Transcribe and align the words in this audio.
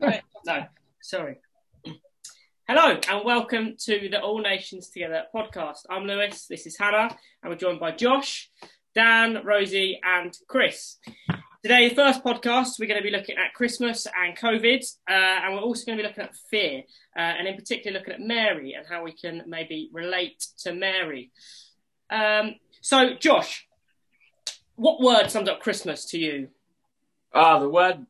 no, 0.46 0.64
sorry. 1.02 1.38
Hello 2.68 3.00
and 3.08 3.24
welcome 3.24 3.74
to 3.80 4.08
the 4.08 4.20
All 4.20 4.40
Nations 4.40 4.90
Together 4.90 5.24
podcast. 5.34 5.80
I'm 5.90 6.04
Lewis, 6.04 6.46
this 6.46 6.66
is 6.66 6.78
Hannah, 6.78 7.16
and 7.42 7.50
we're 7.50 7.56
joined 7.56 7.80
by 7.80 7.90
Josh, 7.90 8.48
Dan, 8.94 9.42
Rosie, 9.44 9.98
and 10.04 10.32
Chris. 10.46 10.98
Today, 11.64 11.88
the 11.88 11.96
first 11.96 12.22
podcast, 12.22 12.78
we're 12.78 12.86
going 12.86 13.00
to 13.00 13.04
be 13.04 13.10
looking 13.10 13.36
at 13.38 13.54
Christmas 13.54 14.06
and 14.06 14.38
COVID, 14.38 14.84
uh, 15.10 15.12
and 15.12 15.54
we're 15.54 15.62
also 15.62 15.86
going 15.86 15.98
to 15.98 16.04
be 16.04 16.08
looking 16.08 16.24
at 16.24 16.36
fear, 16.48 16.82
uh, 17.16 17.20
and 17.20 17.48
in 17.48 17.56
particular, 17.56 17.98
looking 17.98 18.14
at 18.14 18.20
Mary 18.20 18.74
and 18.74 18.86
how 18.86 19.02
we 19.02 19.12
can 19.12 19.42
maybe 19.48 19.90
relate 19.92 20.46
to 20.58 20.72
Mary. 20.72 21.32
Um, 22.08 22.54
so, 22.82 23.14
Josh, 23.14 23.66
what 24.76 25.00
word 25.00 25.28
sums 25.28 25.48
up 25.48 25.58
Christmas 25.58 26.04
to 26.10 26.18
you? 26.18 26.48
Ah, 27.34 27.58
the 27.58 27.68
word. 27.68 28.06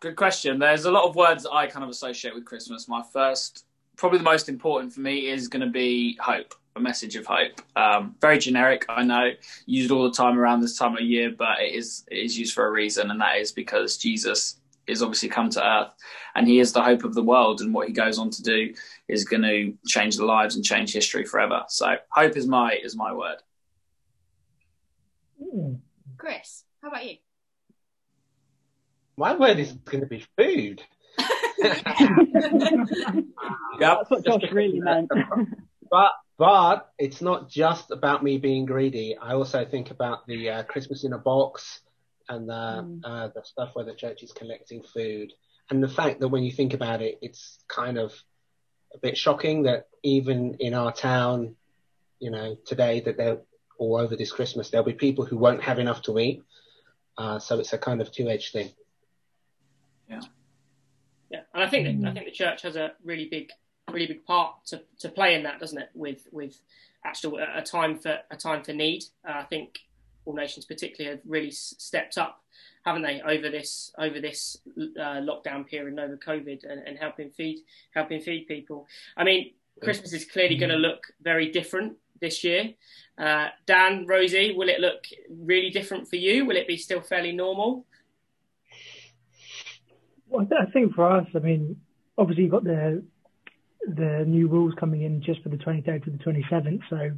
Good 0.00 0.16
question. 0.16 0.58
There's 0.58 0.86
a 0.86 0.90
lot 0.90 1.06
of 1.06 1.14
words 1.14 1.46
I 1.46 1.66
kind 1.66 1.84
of 1.84 1.90
associate 1.90 2.34
with 2.34 2.46
Christmas. 2.46 2.88
My 2.88 3.02
first, 3.12 3.66
probably 3.96 4.16
the 4.16 4.24
most 4.24 4.48
important 4.48 4.94
for 4.94 5.00
me, 5.00 5.28
is 5.28 5.46
going 5.46 5.60
to 5.60 5.70
be 5.70 6.16
hope 6.18 6.54
a 6.76 6.80
message 6.80 7.16
of 7.16 7.26
hope. 7.26 7.60
Um, 7.76 8.14
very 8.20 8.38
generic, 8.38 8.86
I 8.88 9.02
know, 9.02 9.32
used 9.66 9.90
all 9.90 10.04
the 10.04 10.16
time 10.16 10.38
around 10.38 10.60
this 10.60 10.78
time 10.78 10.94
of 10.94 11.02
year, 11.02 11.34
but 11.36 11.60
it 11.60 11.74
is 11.74 12.04
it 12.10 12.16
is 12.16 12.38
used 12.38 12.54
for 12.54 12.66
a 12.66 12.70
reason, 12.70 13.10
and 13.10 13.20
that 13.20 13.36
is 13.36 13.52
because 13.52 13.98
Jesus 13.98 14.56
is 14.86 15.02
obviously 15.02 15.28
come 15.28 15.50
to 15.50 15.64
earth, 15.64 15.92
and 16.34 16.48
he 16.48 16.60
is 16.60 16.72
the 16.72 16.82
hope 16.82 17.04
of 17.04 17.14
the 17.14 17.22
world, 17.22 17.60
and 17.60 17.74
what 17.74 17.86
he 17.86 17.92
goes 17.92 18.18
on 18.18 18.30
to 18.30 18.42
do 18.42 18.72
is 19.08 19.24
going 19.24 19.42
to 19.42 19.74
change 19.86 20.16
the 20.16 20.24
lives 20.24 20.56
and 20.56 20.64
change 20.64 20.92
history 20.94 21.24
forever. 21.24 21.64
So, 21.68 21.96
hope 22.10 22.36
is 22.38 22.46
my 22.46 22.78
is 22.82 22.96
my 22.96 23.12
word. 23.12 23.42
Chris, 26.16 26.64
how 26.80 26.88
about 26.88 27.04
you? 27.04 27.16
My 29.20 29.36
word 29.36 29.58
is 29.58 29.70
going 29.72 30.00
to 30.00 30.06
be 30.06 30.24
food. 30.36 30.82
Yep. 33.78 33.98
That's 33.98 34.10
what 34.10 34.24
Josh 34.24 34.50
really 34.52 34.80
meant. 34.80 35.10
But 35.90 36.12
but 36.38 36.90
it's 36.98 37.20
not 37.20 37.50
just 37.50 37.90
about 37.90 38.22
me 38.22 38.38
being 38.38 38.64
greedy. 38.64 39.16
I 39.16 39.32
also 39.34 39.64
think 39.66 39.90
about 39.90 40.26
the 40.26 40.50
uh, 40.50 40.62
Christmas 40.64 41.04
in 41.04 41.12
a 41.12 41.18
box 41.18 41.80
and 42.28 42.48
the 42.48 42.52
Mm. 42.52 43.00
uh, 43.04 43.28
the 43.34 43.42
stuff 43.44 43.70
where 43.74 43.84
the 43.84 43.94
church 43.94 44.22
is 44.22 44.32
collecting 44.32 44.82
food, 44.82 45.32
and 45.68 45.82
the 45.82 45.88
fact 45.88 46.20
that 46.20 46.28
when 46.28 46.42
you 46.42 46.52
think 46.52 46.72
about 46.74 47.02
it, 47.02 47.18
it's 47.20 47.58
kind 47.68 47.98
of 47.98 48.12
a 48.94 48.98
bit 48.98 49.16
shocking 49.18 49.64
that 49.64 49.88
even 50.02 50.56
in 50.60 50.72
our 50.74 50.92
town, 50.92 51.56
you 52.18 52.30
know, 52.30 52.56
today 52.66 53.00
that 53.00 53.16
they're 53.18 53.40
all 53.78 53.96
over 53.96 54.16
this 54.16 54.32
Christmas, 54.32 54.70
there'll 54.70 54.86
be 54.86 54.94
people 54.94 55.24
who 55.26 55.36
won't 55.36 55.62
have 55.62 55.78
enough 55.78 56.00
to 56.02 56.18
eat. 56.18 56.42
Uh, 57.18 57.38
so 57.38 57.58
it's 57.60 57.72
a 57.74 57.78
kind 57.78 58.00
of 58.00 58.10
two-edged 58.12 58.52
thing. 58.52 58.70
Yeah, 60.10 60.20
Yeah, 61.30 61.40
and 61.54 61.62
I 61.62 61.68
think 61.68 62.02
that, 62.02 62.08
I 62.08 62.12
think 62.12 62.26
the 62.26 62.32
church 62.32 62.62
has 62.62 62.76
a 62.76 62.92
really 63.04 63.26
big, 63.26 63.50
really 63.90 64.06
big 64.06 64.24
part 64.24 64.66
to, 64.66 64.82
to 64.98 65.08
play 65.08 65.34
in 65.34 65.44
that, 65.44 65.60
doesn't 65.60 65.78
it? 65.78 65.90
With 65.94 66.26
with 66.32 66.60
actual 67.04 67.38
a 67.38 67.58
a 67.58 67.62
time 67.62 67.98
for 67.98 68.18
a 68.30 68.36
time 68.36 68.62
for 68.62 68.72
need. 68.72 69.04
Uh, 69.26 69.38
I 69.38 69.44
think 69.44 69.78
all 70.24 70.34
nations, 70.34 70.66
particularly, 70.66 71.16
have 71.16 71.24
really 71.26 71.50
stepped 71.50 72.18
up, 72.18 72.42
haven't 72.84 73.02
they, 73.02 73.20
over 73.22 73.48
this 73.48 73.92
over 73.98 74.20
this 74.20 74.58
uh, 74.76 75.20
lockdown 75.20 75.66
period 75.66 75.92
and 75.92 76.00
over 76.00 76.16
COVID, 76.16 76.70
and, 76.70 76.86
and 76.86 76.98
helping 76.98 77.30
feed 77.30 77.60
helping 77.94 78.20
feed 78.20 78.48
people. 78.48 78.86
I 79.16 79.24
mean, 79.24 79.52
Christmas 79.82 80.12
is 80.12 80.24
clearly 80.24 80.56
going 80.56 80.70
to 80.70 80.76
look 80.76 81.06
very 81.22 81.50
different 81.50 81.96
this 82.20 82.44
year. 82.44 82.74
Uh, 83.16 83.48
Dan, 83.66 84.06
Rosie, 84.06 84.54
will 84.56 84.68
it 84.68 84.80
look 84.80 85.04
really 85.30 85.70
different 85.70 86.08
for 86.08 86.16
you? 86.16 86.44
Will 86.44 86.56
it 86.56 86.66
be 86.66 86.76
still 86.76 87.00
fairly 87.00 87.32
normal? 87.32 87.86
Well, 90.30 90.46
I 90.58 90.70
think 90.70 90.94
for 90.94 91.10
us, 91.10 91.26
I 91.34 91.40
mean, 91.40 91.80
obviously 92.16 92.44
you've 92.44 92.52
got 92.52 92.64
the 92.64 93.02
the 93.86 94.24
new 94.26 94.46
rules 94.46 94.74
coming 94.78 95.02
in 95.02 95.22
just 95.22 95.42
for 95.42 95.48
the 95.48 95.56
23rd 95.56 96.04
to 96.04 96.10
the 96.10 96.18
27th. 96.18 96.80
So 96.90 97.10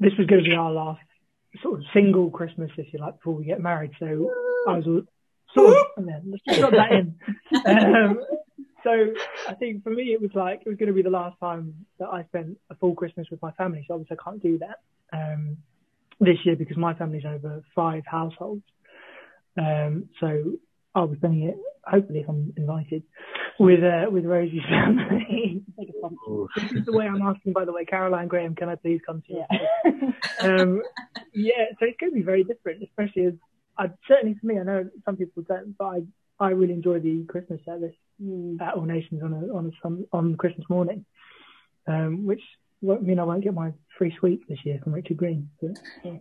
this 0.00 0.12
was 0.18 0.26
going 0.26 0.42
to 0.42 0.48
be 0.48 0.56
our 0.56 0.72
last 0.72 1.00
sort 1.62 1.78
of 1.78 1.84
single 1.92 2.30
Christmas, 2.30 2.70
if 2.76 2.92
you 2.92 2.98
like, 2.98 3.16
before 3.16 3.34
we 3.34 3.44
get 3.44 3.60
married. 3.60 3.92
So 3.98 4.06
I 4.66 4.78
was 4.78 5.04
sort 5.54 5.76
of, 5.76 5.86
and 5.96 6.08
then 6.08 6.22
let's 6.30 6.42
just 6.44 6.60
drop 6.60 6.72
that 6.72 6.92
in. 6.92 7.14
Um, 7.66 8.20
so 8.84 9.12
I 9.48 9.54
think 9.54 9.82
for 9.82 9.90
me, 9.90 10.12
it 10.12 10.20
was 10.20 10.30
like, 10.34 10.62
it 10.64 10.68
was 10.68 10.78
going 10.78 10.86
to 10.88 10.94
be 10.94 11.02
the 11.02 11.10
last 11.10 11.38
time 11.40 11.74
that 11.98 12.08
I 12.08 12.24
spent 12.24 12.58
a 12.70 12.76
full 12.76 12.94
Christmas 12.94 13.26
with 13.30 13.42
my 13.42 13.50
family. 13.52 13.84
So 13.86 13.94
obviously 13.94 14.16
I 14.18 14.24
can't 14.24 14.42
do 14.42 14.58
that, 14.58 14.78
um, 15.12 15.56
this 16.20 16.38
year 16.44 16.56
because 16.56 16.76
my 16.76 16.94
family's 16.94 17.24
over 17.26 17.62
five 17.74 18.04
households. 18.06 18.62
Um, 19.58 20.08
so 20.20 20.52
I'll 20.98 21.08
be 21.08 21.16
spending 21.16 21.48
it, 21.48 21.56
hopefully 21.84 22.20
if 22.20 22.28
I'm 22.28 22.52
invited, 22.56 23.02
with, 23.58 23.82
uh, 23.82 24.10
with 24.10 24.24
Rosie's 24.24 24.62
family. 24.68 25.62
Take 25.78 25.90
a 25.90 26.00
punt. 26.00 26.16
This 26.56 26.72
is 26.72 26.84
the 26.86 26.92
way 26.92 27.06
I'm 27.06 27.22
asking, 27.22 27.52
by 27.52 27.64
the 27.64 27.72
way, 27.72 27.84
Caroline 27.84 28.28
Graham, 28.28 28.54
can 28.54 28.68
I 28.68 28.74
please 28.76 29.00
come 29.06 29.22
to 29.26 29.32
you? 29.32 29.44
Yeah. 29.50 30.10
um, 30.40 30.82
yeah, 31.32 31.64
so 31.78 31.86
it's 31.86 31.98
going 32.00 32.12
to 32.12 32.16
be 32.16 32.22
very 32.22 32.44
different, 32.44 32.82
especially 32.82 33.26
as 33.26 33.34
I 33.76 33.90
certainly 34.08 34.36
for 34.40 34.46
me, 34.46 34.58
I 34.58 34.64
know 34.64 34.88
some 35.04 35.16
people 35.16 35.44
don't, 35.46 35.76
but 35.78 35.84
I 35.84 36.00
I 36.40 36.50
really 36.50 36.72
enjoy 36.72 37.00
the 37.00 37.24
Christmas 37.28 37.60
service 37.64 37.94
Mm. 38.22 38.60
at 38.60 38.74
All 38.74 38.84
Nations 38.84 39.22
on 39.22 39.32
a, 39.32 39.54
on 39.54 39.72
a, 39.84 40.16
on 40.16 40.36
Christmas 40.36 40.68
morning, 40.68 41.04
um, 41.86 42.26
which 42.26 42.42
won't 42.80 43.04
mean 43.04 43.20
I 43.20 43.24
won't 43.24 43.44
get 43.44 43.54
my 43.54 43.72
free 43.96 44.14
sweet 44.18 44.40
this 44.48 44.58
year 44.64 44.80
from 44.82 44.92
Richard 44.92 45.16
Green. 45.16 45.50
But, 45.60 45.78
yeah. 46.04 46.16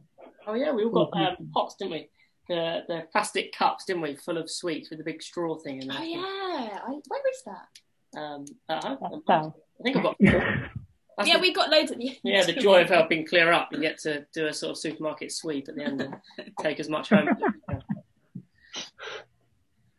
Oh 0.45 0.53
yeah, 0.53 0.71
we 0.73 0.83
all 0.83 0.91
got 0.91 1.39
um, 1.39 1.49
pots, 1.53 1.75
didn't 1.79 1.93
we? 1.93 2.09
The 2.49 2.83
the 2.87 3.03
plastic 3.11 3.53
cups, 3.53 3.85
didn't 3.85 4.01
we, 4.01 4.15
full 4.15 4.37
of 4.37 4.49
sweets 4.49 4.89
with 4.89 4.99
the 4.99 5.05
big 5.05 5.21
straw 5.21 5.57
thing 5.57 5.81
in 5.81 5.87
there. 5.89 5.97
Oh 5.99 6.03
yeah, 6.03 6.79
I, 6.85 6.99
where 7.07 7.21
is 7.29 7.43
that? 7.45 8.19
Um, 8.19 8.45
at 8.69 8.83
home. 8.83 9.23
That's. 9.27 9.47
I 9.47 9.83
think 9.83 9.97
I've 9.97 10.03
got. 10.03 10.15
That's 10.19 10.39
yeah, 11.27 11.35
the, 11.35 11.41
we've 11.41 11.55
got 11.55 11.69
loads 11.69 11.91
of 11.91 11.97
yeah, 12.23 12.45
the 12.45 12.53
joy 12.53 12.81
of 12.81 12.89
helping 12.89 13.25
clear 13.25 13.51
up. 13.51 13.69
You 13.71 13.79
get 13.79 13.99
to 13.99 14.25
do 14.33 14.47
a 14.47 14.53
sort 14.53 14.71
of 14.71 14.77
supermarket 14.77 15.31
sweep 15.31 15.67
at 15.67 15.75
the 15.75 15.83
end 15.83 16.01
and 16.01 16.15
take 16.61 16.79
as 16.79 16.89
much 16.89 17.09
home. 17.09 17.27
as 17.29 17.37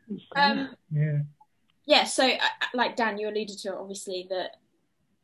you 0.09 0.19
can. 0.35 0.59
Um, 0.59 0.77
yeah. 0.91 1.19
yeah, 1.87 2.05
so 2.05 2.27
uh, 2.27 2.39
like 2.73 2.97
Dan, 2.97 3.19
you 3.19 3.29
alluded 3.29 3.59
to 3.59 3.77
obviously 3.77 4.27
that 4.31 4.57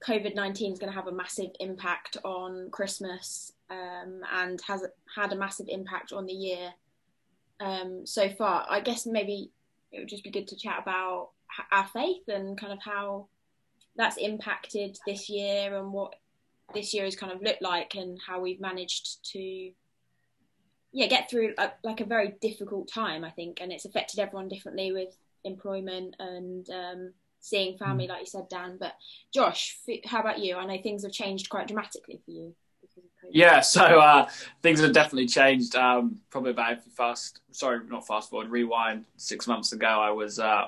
COVID 0.06 0.34
nineteen 0.34 0.72
is 0.72 0.78
going 0.78 0.92
to 0.92 0.96
have 0.96 1.08
a 1.08 1.12
massive 1.12 1.50
impact 1.58 2.18
on 2.22 2.68
Christmas, 2.70 3.52
um, 3.70 4.20
and 4.32 4.60
has 4.66 4.84
had 5.16 5.32
a 5.32 5.36
massive 5.36 5.66
impact 5.68 6.12
on 6.12 6.26
the 6.26 6.32
year 6.32 6.72
um, 7.60 8.06
so 8.06 8.28
far. 8.28 8.66
I 8.68 8.80
guess 8.80 9.06
maybe 9.06 9.50
it 9.92 10.00
would 10.00 10.08
just 10.08 10.24
be 10.24 10.30
good 10.30 10.48
to 10.48 10.56
chat 10.56 10.80
about 10.80 11.30
our 11.70 11.86
faith 11.86 12.28
and 12.28 12.58
kind 12.58 12.72
of 12.72 12.80
how 12.82 13.28
that's 13.96 14.16
impacted 14.16 14.98
this 15.06 15.28
year 15.28 15.76
and 15.76 15.92
what 15.92 16.16
this 16.74 16.92
year 16.92 17.04
has 17.04 17.16
kind 17.16 17.32
of 17.32 17.42
looked 17.42 17.62
like 17.62 17.94
and 17.94 18.18
how 18.26 18.40
we've 18.40 18.60
managed 18.60 19.18
to 19.32 19.70
yeah 20.92 21.06
get 21.06 21.30
through 21.30 21.54
a, 21.58 21.70
like 21.84 22.00
a 22.00 22.04
very 22.04 22.34
difficult 22.40 22.88
time 22.88 23.24
i 23.24 23.30
think 23.30 23.60
and 23.60 23.70
it's 23.70 23.84
affected 23.84 24.18
everyone 24.18 24.48
differently 24.48 24.92
with 24.92 25.16
employment 25.44 26.16
and 26.18 26.68
um, 26.70 27.12
seeing 27.40 27.76
family 27.76 28.08
like 28.08 28.20
you 28.20 28.26
said 28.26 28.48
dan 28.48 28.76
but 28.80 28.94
josh 29.32 29.76
how 30.06 30.20
about 30.20 30.38
you 30.38 30.56
i 30.56 30.64
know 30.64 30.82
things 30.82 31.04
have 31.04 31.12
changed 31.12 31.48
quite 31.50 31.68
dramatically 31.68 32.20
for 32.24 32.30
you 32.30 32.54
because 32.54 32.54
of 32.54 32.54
COVID. 32.54 32.63
Yeah, 33.30 33.60
so 33.74 33.82
uh, 33.82 34.28
things 34.62 34.80
have 34.80 34.92
definitely 34.92 35.26
changed. 35.26 35.76
Um, 35.76 36.20
probably 36.30 36.52
about 36.52 36.72
if 36.72 36.86
you 36.86 36.92
fast, 36.92 37.40
sorry, 37.52 37.80
not 37.88 38.06
fast 38.06 38.30
forward, 38.30 38.50
rewind. 38.50 39.06
Six 39.16 39.46
months 39.46 39.72
ago, 39.72 39.86
I 39.86 40.10
was, 40.10 40.38
uh, 40.38 40.66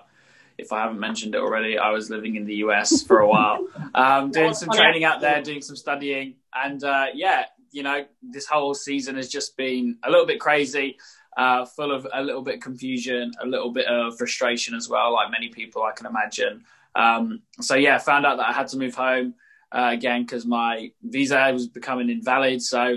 if 0.58 0.72
I 0.72 0.82
haven't 0.82 1.00
mentioned 1.00 1.34
it 1.34 1.40
already, 1.40 1.78
I 1.78 1.90
was 1.90 2.10
living 2.10 2.36
in 2.36 2.44
the 2.44 2.56
US 2.56 3.02
for 3.06 3.20
a 3.20 3.28
while, 3.28 3.66
um, 3.94 4.30
doing 4.30 4.54
some 4.54 4.70
training 4.70 5.04
out 5.04 5.20
there, 5.20 5.42
doing 5.42 5.62
some 5.62 5.76
studying, 5.76 6.34
and 6.54 6.82
uh, 6.82 7.06
yeah, 7.14 7.44
you 7.70 7.82
know, 7.82 8.04
this 8.22 8.46
whole 8.46 8.74
season 8.74 9.16
has 9.16 9.28
just 9.28 9.56
been 9.56 9.98
a 10.02 10.10
little 10.10 10.26
bit 10.26 10.40
crazy. 10.40 10.98
Uh, 11.36 11.66
full 11.66 11.92
of 11.92 12.08
a 12.14 12.22
little 12.22 12.40
bit 12.40 12.54
of 12.54 12.60
confusion, 12.62 13.30
a 13.42 13.46
little 13.46 13.70
bit 13.70 13.84
of 13.84 14.16
frustration 14.16 14.74
as 14.74 14.88
well, 14.88 15.12
like 15.12 15.30
many 15.30 15.50
people 15.50 15.82
I 15.82 15.92
can 15.92 16.06
imagine. 16.06 16.64
Um, 16.94 17.42
so 17.60 17.74
yeah, 17.74 17.98
found 17.98 18.24
out 18.24 18.38
that 18.38 18.48
I 18.48 18.52
had 18.54 18.68
to 18.68 18.78
move 18.78 18.94
home 18.94 19.34
uh, 19.72 19.90
again 19.92 20.22
because 20.22 20.46
my 20.46 20.90
visa 21.02 21.50
was 21.52 21.68
becoming 21.68 22.10
invalid. 22.10 22.62
So 22.62 22.96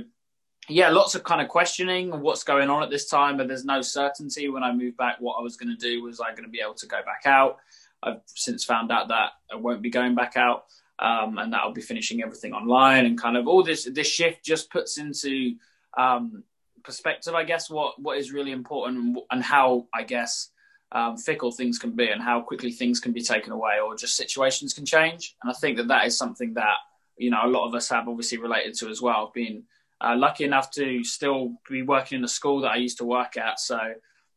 yeah, 0.70 0.90
lots 0.90 1.16
of 1.16 1.24
kind 1.24 1.42
of 1.42 1.48
questioning 1.48 2.22
what's 2.22 2.44
going 2.44 2.70
on 2.70 2.84
at 2.84 2.92
this 2.92 3.10
time, 3.10 3.38
but 3.38 3.48
there's 3.48 3.66
no 3.66 3.82
certainty 3.82 4.50
when 4.50 4.64
I 4.64 4.72
moved 4.72 4.98
back 4.98 5.18
what 5.20 5.34
I 5.40 5.42
was 5.42 5.58
going 5.58 5.76
to 5.76 5.76
do. 5.76 6.04
Was 6.04 6.20
I 6.20 6.32
going 6.32 6.44
to 6.44 6.50
be 6.50 6.62
able 6.62 6.76
to 6.76 6.88
go 6.88 7.00
back 7.04 7.24
out? 7.26 7.58
I've 8.04 8.22
since 8.28 8.64
found 8.64 8.92
out 8.92 9.08
that 9.10 9.32
I 9.52 9.56
won't 9.56 9.82
be 9.82 9.90
going 9.90 10.16
back 10.16 10.38
out, 10.38 10.66
um, 11.00 11.38
and 11.38 11.52
that 11.52 11.62
I'll 11.62 11.74
be 11.74 11.82
finishing 11.82 12.22
everything 12.22 12.54
online. 12.54 13.06
And 13.06 13.20
kind 13.20 13.36
of 13.36 13.48
all 13.48 13.64
this 13.64 13.90
this 13.92 14.08
shift 14.08 14.46
just 14.46 14.70
puts 14.70 14.98
into 14.98 15.56
um, 15.98 16.44
perspective, 16.84 17.34
I 17.34 17.44
guess, 17.44 17.70
what 17.70 18.00
what 18.00 18.18
is 18.18 18.32
really 18.32 18.52
important 18.52 19.18
and 19.32 19.44
how 19.44 19.88
I 19.94 20.04
guess 20.04 20.52
um, 20.92 21.18
fickle 21.18 21.52
things 21.52 21.78
can 21.78 21.92
be 21.92 22.10
and 22.10 22.22
how 22.22 22.42
quickly 22.42 22.72
things 22.72 23.00
can 23.00 23.12
be 23.12 23.22
taken 23.22 23.52
away 23.52 23.80
or 23.84 23.96
just 23.96 24.16
situations 24.16 24.74
can 24.74 24.86
change. 24.86 25.36
And 25.44 25.52
I 25.52 25.54
think 25.54 25.78
that 25.78 25.88
that 25.90 26.06
is 26.06 26.18
something 26.18 26.54
that 26.56 26.78
you 27.18 27.30
know 27.30 27.42
a 27.44 27.48
lot 27.48 27.68
of 27.68 27.76
us 27.76 27.90
have 27.90 28.08
obviously 28.08 28.38
related 28.38 28.74
to 28.76 28.90
as 28.90 29.02
well. 29.02 29.32
Being 29.34 29.64
uh, 30.02 30.16
lucky 30.18 30.46
enough 30.46 30.72
to 30.72 31.04
still 31.04 31.54
be 31.70 31.82
working 31.82 32.16
in 32.18 32.22
the 32.22 32.28
school 32.28 32.62
that 32.62 32.72
I 32.72 32.78
used 32.78 32.98
to 33.00 33.06
work 33.06 33.38
at, 33.38 33.60
so 33.60 33.78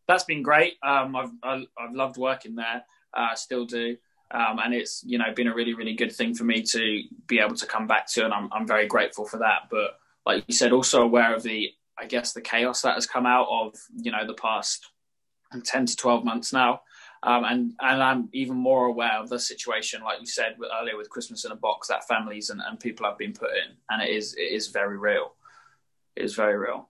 that's 0.08 0.24
been 0.24 0.42
great. 0.42 0.74
Um, 0.82 1.16
I've 1.16 1.30
I, 1.42 1.64
I've 1.78 1.94
loved 1.94 2.16
working 2.16 2.54
there. 2.56 2.84
uh, 3.14 3.34
still 3.34 3.64
do. 3.64 3.96
Um, 4.30 4.58
and 4.64 4.72
it's 4.72 5.02
you 5.06 5.18
know 5.18 5.32
been 5.34 5.48
a 5.48 5.54
really 5.54 5.74
really 5.74 5.94
good 5.94 6.12
thing 6.12 6.34
for 6.34 6.44
me 6.44 6.62
to 6.62 7.02
be 7.26 7.38
able 7.38 7.54
to 7.56 7.66
come 7.66 7.86
back 7.86 8.06
to, 8.12 8.24
and 8.24 8.32
I'm 8.32 8.48
I'm 8.52 8.66
very 8.66 8.86
grateful 8.86 9.26
for 9.26 9.38
that. 9.38 9.68
But 9.70 9.98
like 10.24 10.44
you 10.46 10.54
said, 10.54 10.72
also 10.72 11.02
aware 11.02 11.34
of 11.34 11.42
the 11.42 11.70
I 11.98 12.06
guess 12.06 12.32
the 12.32 12.40
chaos 12.40 12.82
that 12.82 12.94
has 12.94 13.06
come 13.06 13.26
out 13.26 13.46
of 13.50 13.74
you 13.96 14.10
know 14.10 14.26
the 14.26 14.34
past 14.34 14.88
ten 15.60 15.86
to 15.86 15.96
twelve 15.96 16.24
months 16.24 16.52
now, 16.52 16.82
um, 17.22 17.44
and 17.44 17.72
and 17.80 18.02
I'm 18.02 18.28
even 18.32 18.56
more 18.56 18.86
aware 18.86 19.18
of 19.18 19.28
the 19.28 19.38
situation, 19.38 20.02
like 20.02 20.20
you 20.20 20.26
said 20.26 20.56
earlier 20.80 20.96
with 20.96 21.10
Christmas 21.10 21.44
in 21.44 21.52
a 21.52 21.56
box, 21.56 21.88
that 21.88 22.06
families 22.06 22.50
and, 22.50 22.60
and 22.66 22.78
people 22.78 23.06
have 23.06 23.18
been 23.18 23.32
put 23.32 23.50
in, 23.50 23.76
and 23.90 24.02
it 24.02 24.10
is 24.10 24.34
it 24.34 24.52
is 24.52 24.68
very 24.68 24.98
real. 24.98 25.34
It 26.16 26.24
is 26.24 26.34
very 26.34 26.56
real. 26.56 26.88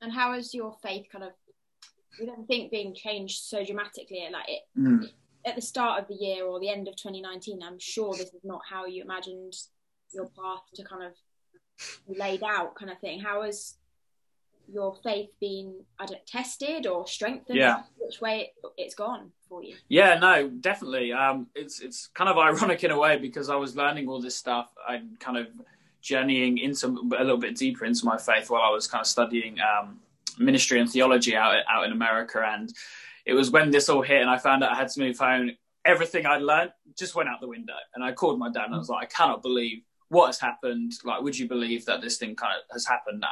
And 0.00 0.12
how 0.12 0.34
has 0.34 0.54
your 0.54 0.72
faith 0.82 1.06
kind 1.10 1.24
of? 1.24 1.32
We 2.20 2.26
don't 2.26 2.46
think 2.46 2.70
being 2.70 2.94
changed 2.94 3.44
so 3.44 3.64
dramatically, 3.64 4.26
like 4.32 4.48
it. 4.48 4.62
Mm 4.78 5.08
at 5.46 5.54
the 5.54 5.62
start 5.62 6.02
of 6.02 6.08
the 6.08 6.14
year 6.14 6.44
or 6.44 6.58
the 6.58 6.68
end 6.68 6.88
of 6.88 6.96
2019, 6.96 7.62
I'm 7.62 7.78
sure 7.78 8.12
this 8.12 8.34
is 8.34 8.42
not 8.42 8.62
how 8.68 8.84
you 8.84 9.02
imagined 9.02 9.54
your 10.12 10.26
path 10.26 10.62
to 10.74 10.84
kind 10.84 11.04
of 11.04 11.12
laid 12.08 12.42
out, 12.42 12.74
kind 12.74 12.90
of 12.90 12.98
thing. 12.98 13.20
How 13.20 13.42
has 13.42 13.74
your 14.68 14.94
faith 15.02 15.30
been 15.40 15.80
I 15.98 16.06
don't, 16.06 16.26
tested 16.26 16.86
or 16.86 17.06
strengthened? 17.06 17.58
Yeah. 17.58 17.82
Which 17.98 18.20
way 18.20 18.52
it, 18.76 18.84
has 18.84 18.94
gone 18.94 19.32
for 19.48 19.62
you? 19.62 19.76
Yeah, 19.88 20.18
no, 20.18 20.48
definitely. 20.48 21.12
Um, 21.12 21.48
it's 21.54 21.80
it's 21.80 22.08
kind 22.08 22.30
of 22.30 22.38
ironic 22.48 22.84
in 22.84 22.90
a 22.90 22.98
way 22.98 23.18
because 23.18 23.48
I 23.48 23.56
was 23.56 23.76
learning 23.76 24.08
all 24.08 24.20
this 24.20 24.36
stuff 24.36 24.72
and 24.88 25.18
kind 25.20 25.38
of 25.38 25.48
journeying 26.00 26.58
into 26.58 26.86
a 27.18 27.22
little 27.22 27.36
bit 27.36 27.56
deeper 27.56 27.84
into 27.84 28.04
my 28.04 28.16
faith 28.16 28.48
while 28.48 28.62
I 28.62 28.70
was 28.70 28.86
kind 28.86 29.00
of 29.00 29.08
studying 29.08 29.56
um, 29.60 29.98
ministry 30.38 30.80
and 30.80 30.90
theology 30.90 31.34
out 31.34 31.56
out 31.68 31.84
in 31.84 31.92
America 31.92 32.40
and 32.46 32.72
it 33.26 33.34
was 33.34 33.50
when 33.50 33.70
this 33.70 33.88
all 33.88 34.02
hit 34.02 34.22
and 34.22 34.30
I 34.30 34.38
found 34.38 34.62
out 34.62 34.72
I 34.72 34.76
had 34.76 34.88
to 34.88 35.00
move 35.00 35.18
home. 35.18 35.50
Everything 35.84 36.26
I'd 36.26 36.42
learned 36.42 36.70
just 36.96 37.14
went 37.14 37.28
out 37.28 37.40
the 37.40 37.48
window. 37.48 37.74
And 37.94 38.02
I 38.02 38.12
called 38.12 38.38
my 38.38 38.50
dad 38.50 38.66
and 38.66 38.74
I 38.74 38.78
was 38.78 38.88
like, 38.88 39.04
I 39.04 39.06
cannot 39.06 39.42
believe 39.42 39.82
what 40.08 40.26
has 40.26 40.40
happened. 40.40 40.92
Like, 41.04 41.22
would 41.22 41.36
you 41.36 41.48
believe 41.48 41.84
that 41.86 42.00
this 42.00 42.16
thing 42.18 42.36
kind 42.36 42.54
of 42.56 42.62
has 42.72 42.86
happened 42.86 43.20
now 43.20 43.28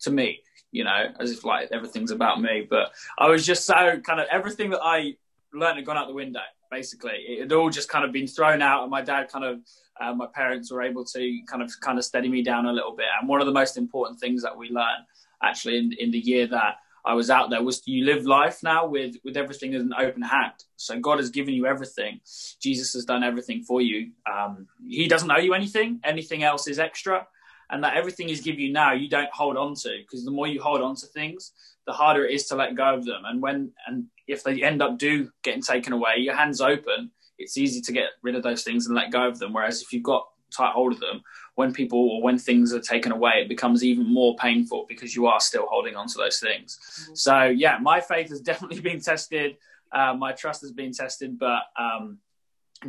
to 0.00 0.10
me? 0.10 0.40
You 0.70 0.84
know, 0.84 1.06
as 1.18 1.30
if 1.30 1.44
like 1.44 1.70
everything's 1.72 2.10
about 2.10 2.40
me. 2.40 2.66
But 2.68 2.92
I 3.18 3.28
was 3.28 3.46
just 3.46 3.64
so 3.64 3.98
kind 4.00 4.20
of 4.20 4.26
everything 4.30 4.70
that 4.70 4.80
I 4.82 5.16
learned 5.52 5.76
had 5.76 5.86
gone 5.86 5.96
out 5.96 6.08
the 6.08 6.14
window. 6.14 6.40
Basically, 6.70 7.12
it 7.26 7.40
had 7.40 7.52
all 7.52 7.70
just 7.70 7.88
kind 7.88 8.04
of 8.04 8.12
been 8.12 8.26
thrown 8.26 8.60
out, 8.60 8.82
and 8.82 8.90
my 8.90 9.00
dad 9.00 9.30
kind 9.30 9.44
of, 9.44 9.60
uh, 9.98 10.12
my 10.12 10.26
parents 10.26 10.70
were 10.70 10.82
able 10.82 11.04
to 11.06 11.40
kind 11.46 11.62
of 11.62 11.72
kind 11.80 11.98
of 11.98 12.04
steady 12.04 12.28
me 12.28 12.42
down 12.42 12.66
a 12.66 12.72
little 12.72 12.94
bit. 12.94 13.06
And 13.18 13.28
one 13.28 13.40
of 13.40 13.46
the 13.46 13.52
most 13.52 13.78
important 13.78 14.20
things 14.20 14.42
that 14.42 14.56
we 14.56 14.68
learned 14.68 15.04
actually 15.42 15.78
in, 15.78 15.92
in 15.98 16.10
the 16.10 16.18
year 16.18 16.46
that 16.48 16.76
I 17.04 17.14
was 17.14 17.30
out 17.30 17.48
there 17.48 17.62
was 17.62 17.80
you 17.86 18.04
live 18.04 18.26
life 18.26 18.62
now 18.62 18.86
with 18.86 19.16
with 19.24 19.36
everything 19.36 19.74
as 19.74 19.82
an 19.82 19.94
open 19.98 20.20
hand. 20.20 20.52
So 20.76 20.98
God 20.98 21.18
has 21.18 21.30
given 21.30 21.54
you 21.54 21.66
everything. 21.66 22.20
Jesus 22.60 22.92
has 22.92 23.06
done 23.06 23.24
everything 23.24 23.62
for 23.62 23.80
you. 23.80 24.10
Um, 24.30 24.66
he 24.86 25.08
doesn't 25.08 25.30
owe 25.30 25.38
you 25.38 25.54
anything. 25.54 26.00
Anything 26.04 26.42
else 26.42 26.68
is 26.68 26.78
extra, 26.78 27.26
and 27.70 27.84
that 27.84 27.96
everything 27.96 28.28
He's 28.28 28.40
given 28.40 28.60
you 28.60 28.72
now, 28.72 28.92
you 28.92 29.08
don't 29.08 29.30
hold 29.32 29.56
on 29.56 29.74
to 29.76 29.98
because 30.00 30.24
the 30.24 30.30
more 30.30 30.46
you 30.46 30.60
hold 30.60 30.80
on 30.80 30.96
to 30.96 31.06
things, 31.06 31.52
the 31.86 31.92
harder 31.92 32.24
it 32.24 32.34
is 32.34 32.46
to 32.48 32.56
let 32.56 32.74
go 32.74 32.94
of 32.94 33.04
them. 33.04 33.22
And 33.24 33.40
when 33.40 33.72
and 33.86 34.04
if 34.26 34.44
they 34.44 34.62
end 34.62 34.82
up 34.82 34.98
do 34.98 35.30
getting 35.42 35.62
taken 35.62 35.92
away, 35.92 36.16
your 36.18 36.36
hands 36.36 36.60
open. 36.60 37.10
It's 37.38 37.56
easy 37.56 37.80
to 37.80 37.92
get 37.92 38.10
rid 38.22 38.34
of 38.34 38.42
those 38.42 38.64
things 38.64 38.86
and 38.86 38.96
let 38.96 39.12
go 39.12 39.26
of 39.26 39.38
them. 39.38 39.52
Whereas 39.52 39.80
if 39.80 39.92
you've 39.92 40.02
got 40.02 40.26
tight 40.50 40.72
hold 40.72 40.92
of 40.92 41.00
them, 41.00 41.22
when 41.54 41.72
people 41.72 41.98
or 41.98 42.22
when 42.22 42.38
things 42.38 42.72
are 42.72 42.80
taken 42.80 43.12
away, 43.12 43.42
it 43.42 43.48
becomes 43.48 43.84
even 43.84 44.12
more 44.12 44.36
painful 44.36 44.86
because 44.88 45.14
you 45.14 45.26
are 45.26 45.40
still 45.40 45.66
holding 45.66 45.96
on 45.96 46.08
to 46.08 46.18
those 46.18 46.40
things. 46.40 46.78
Mm-hmm. 46.78 47.14
So 47.14 47.44
yeah, 47.44 47.78
my 47.80 48.00
faith 48.00 48.28
has 48.30 48.40
definitely 48.50 48.80
been 48.80 49.00
tested. 49.00 49.56
Uh, 49.90 50.14
my 50.14 50.32
trust 50.32 50.60
has 50.60 50.72
been 50.72 50.92
tested, 50.92 51.38
but 51.38 51.62
um, 51.78 52.18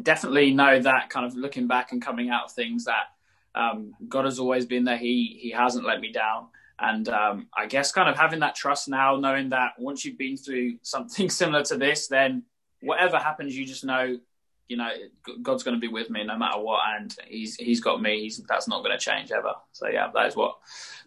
definitely 0.03 0.51
know 0.51 0.79
that 0.79 1.09
kind 1.09 1.25
of 1.25 1.35
looking 1.35 1.67
back 1.67 1.91
and 1.91 2.01
coming 2.01 2.29
out 2.29 2.45
of 2.45 2.51
things 2.51 2.85
that 2.85 3.05
um, 3.55 3.93
God 4.07 4.25
has 4.25 4.39
always 4.39 4.65
been 4.65 4.83
there. 4.83 4.97
He 4.97 5.39
He 5.41 5.51
hasn't 5.51 5.85
let 5.85 6.01
me 6.01 6.11
down. 6.11 6.47
And 6.81 7.09
um, 7.09 7.47
I 7.57 7.65
guess 7.65 7.91
kind 7.91 8.07
of 8.07 8.17
having 8.17 8.39
that 8.39 8.55
trust 8.55 8.87
now, 8.87 9.17
knowing 9.17 9.49
that 9.49 9.73
once 9.77 10.05
you've 10.05 10.17
been 10.17 10.37
through 10.37 10.77
something 10.81 11.29
similar 11.41 11.63
to 11.65 11.77
this, 11.77 12.07
then 12.07 12.43
whatever 12.81 13.17
happens, 13.17 13.57
you 13.57 13.65
just 13.65 13.83
know 13.83 14.17
you 14.69 14.77
know, 14.77 14.89
God's 15.41 15.63
going 15.63 15.75
to 15.75 15.81
be 15.81 15.91
with 15.91 16.11
me 16.11 16.23
no 16.23 16.37
matter 16.37 16.59
what, 16.59 16.81
and 16.95 17.13
He's 17.27 17.55
He's 17.55 17.81
got 17.81 18.01
me. 18.01 18.21
He's 18.21 18.37
that's 18.47 18.67
not 18.67 18.83
going 18.83 18.97
to 18.97 19.03
change 19.03 19.31
ever. 19.31 19.53
So 19.73 19.89
yeah, 19.89 20.11
that 20.13 20.27
is 20.27 20.35
what 20.35 20.57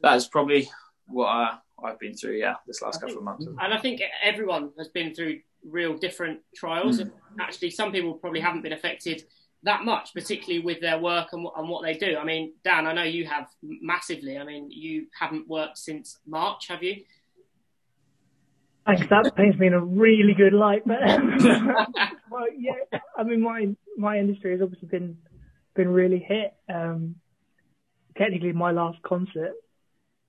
that 0.03 0.17
is 0.17 0.27
probably 0.27 0.69
what 1.07 1.29
I, 1.29 1.59
I've 1.83 1.99
been 1.99 2.15
through. 2.15 2.39
Yeah, 2.39 2.57
this 2.67 2.83
last 2.83 2.97
I 2.97 3.01
couple 3.01 3.09
think, 3.09 3.19
of 3.19 3.25
months. 3.25 3.47
And 3.47 3.73
I 3.73 3.79
think 3.79 4.03
everyone 4.23 4.73
has 4.77 4.89
been 4.89 5.15
through 5.15 5.39
real 5.65 5.97
different 5.97 6.41
trials. 6.57 6.99
Mm. 7.01 7.13
Actually, 7.41 7.71
some 7.71 7.93
people 7.93 8.15
probably 8.15 8.41
haven't 8.41 8.63
been 8.63 8.73
affected 8.73 9.25
that 9.65 9.85
much, 9.85 10.13
particularly 10.13 10.65
with 10.65 10.81
their 10.81 10.99
work 10.99 11.29
and, 11.33 11.47
and 11.57 11.69
what 11.69 11.83
they 11.83 11.95
do. 11.95 12.17
I 12.17 12.25
mean, 12.25 12.53
Dan, 12.65 12.87
I 12.87 12.93
know 12.93 13.05
you 13.05 13.27
have 13.27 13.49
massively. 13.63 14.39
I 14.39 14.45
mean, 14.45 14.71
you 14.71 15.07
haven't 15.19 15.49
worked 15.49 15.79
since 15.79 16.19
March, 16.27 16.69
have 16.69 16.83
you? 16.83 17.03
Thanks. 18.87 19.03
That 19.11 19.31
paints 19.37 19.59
me 19.59 19.69
in 19.69 19.75
a 19.75 19.81
really 19.81 20.35
good 20.37 20.53
light. 20.53 20.83
But 20.85 20.99
well, 22.31 22.47
yeah, 22.57 22.99
I 23.17 23.23
mean, 23.23 23.41
my 23.41 23.69
my 23.97 24.19
industry 24.19 24.53
has 24.53 24.61
obviously 24.61 24.89
been 24.89 25.19
been 25.75 25.89
really 25.89 26.19
hit. 26.19 26.55
Um, 26.69 27.17
technically, 28.19 28.53
my 28.53 28.73
last 28.73 28.99
concert 29.03 29.53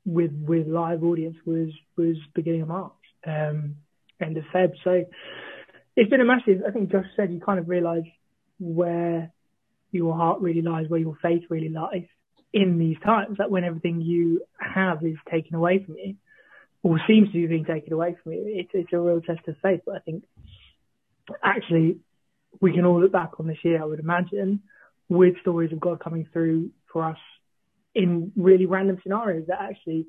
with 0.05 0.31
with 0.47 0.67
live 0.67 1.03
audience 1.03 1.37
was 1.45 1.69
was 1.97 2.17
beginning 2.35 2.61
of 2.61 2.67
March, 2.67 2.91
um, 3.25 3.77
end 4.21 4.37
of 4.37 4.43
Feb. 4.53 4.73
So 4.83 5.03
it's 5.95 6.09
been 6.11 6.21
a 6.21 6.25
massive. 6.25 6.61
I 6.67 6.71
think 6.71 6.91
Josh 6.91 7.05
said 7.15 7.33
you 7.33 7.39
kind 7.39 7.59
of 7.59 7.67
realise 7.67 8.05
where 8.63 9.31
your 9.91 10.15
heart 10.15 10.41
really 10.41 10.61
lies, 10.61 10.87
where 10.87 10.99
your 10.99 11.17
faith 11.21 11.43
really 11.49 11.69
lies 11.69 12.05
in 12.53 12.79
these 12.79 12.97
times. 13.03 13.37
That 13.37 13.51
when 13.51 13.63
everything 13.63 14.01
you 14.01 14.41
have 14.59 15.03
is 15.03 15.17
taken 15.29 15.55
away 15.55 15.83
from 15.83 15.95
you 15.97 16.15
or 16.81 16.99
seems 17.07 17.27
to 17.27 17.33
be 17.33 17.47
being 17.47 17.65
taken 17.65 17.93
away 17.93 18.15
from 18.21 18.33
you, 18.33 18.43
it's, 18.45 18.69
it's 18.73 18.93
a 18.93 18.99
real 18.99 19.21
test 19.21 19.47
of 19.47 19.55
faith. 19.61 19.81
But 19.85 19.95
I 19.95 19.99
think 19.99 20.23
actually 21.43 21.97
we 22.61 22.73
can 22.73 22.85
all 22.85 23.01
look 23.01 23.11
back 23.11 23.39
on 23.39 23.47
this 23.47 23.57
year, 23.63 23.81
I 23.81 23.85
would 23.85 23.99
imagine, 23.99 24.61
with 25.09 25.39
stories 25.41 25.71
of 25.71 25.79
God 25.79 25.99
coming 25.99 26.27
through 26.31 26.71
for 26.91 27.03
us 27.03 27.17
in 27.95 28.31
really 28.35 28.65
random 28.65 28.97
scenarios 29.03 29.45
that 29.47 29.61
actually 29.61 30.07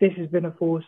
this 0.00 0.12
has 0.16 0.28
been 0.28 0.44
a 0.44 0.52
force 0.52 0.84